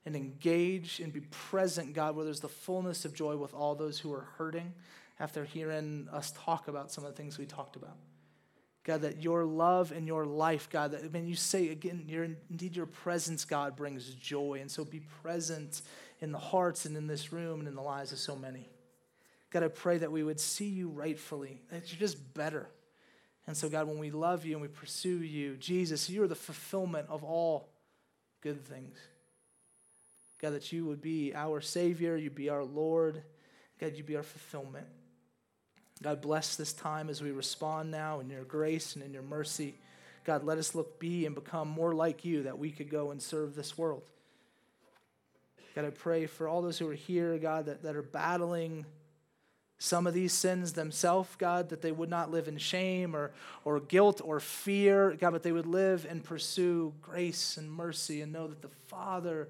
[0.06, 3.98] and engage and be present, God, where there's the fullness of joy with all those
[3.98, 4.72] who are hurting
[5.18, 7.96] after hearing us talk about some of the things we talked about.
[8.84, 12.28] God, that your love and your life, God, that I mean, you say again, your,
[12.48, 14.58] indeed your presence, God, brings joy.
[14.60, 15.82] And so be present
[16.20, 18.68] in the hearts and in this room and in the lives of so many.
[19.50, 22.68] God, I pray that we would see you rightfully, that you're just better.
[23.48, 26.36] And so, God, when we love you and we pursue you, Jesus, you are the
[26.36, 27.68] fulfillment of all
[28.40, 28.96] good things.
[30.40, 33.22] God, that you would be our Savior, you'd be our Lord.
[33.80, 34.86] God, you'd be our fulfillment.
[36.02, 39.74] God, bless this time as we respond now in your grace and in your mercy.
[40.24, 43.22] God, let us look, be, and become more like you that we could go and
[43.22, 44.02] serve this world.
[45.74, 48.86] God, I pray for all those who are here, God, that, that are battling
[49.78, 53.32] some of these sins themselves, God, that they would not live in shame or,
[53.64, 58.32] or guilt or fear, God, but they would live and pursue grace and mercy and
[58.32, 59.48] know that the Father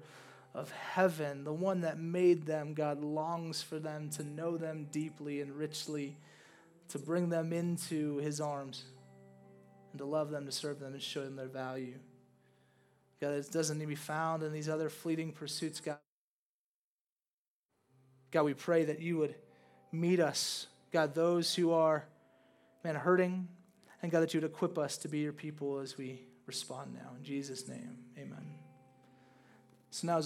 [0.57, 5.39] of heaven, the one that made them, God longs for them to know them deeply
[5.39, 6.17] and richly,
[6.89, 8.83] to bring them into his arms,
[9.91, 11.93] and to love them, to serve them, and show them their value.
[13.21, 15.99] God, it doesn't need to be found in these other fleeting pursuits, God.
[18.31, 19.35] God, we pray that you would
[19.91, 22.03] meet us, God, those who are,
[22.83, 23.47] man, hurting,
[24.01, 27.11] and God, that you would equip us to be your people as we respond now.
[27.15, 28.57] In Jesus' name, amen.
[29.89, 30.25] So now, as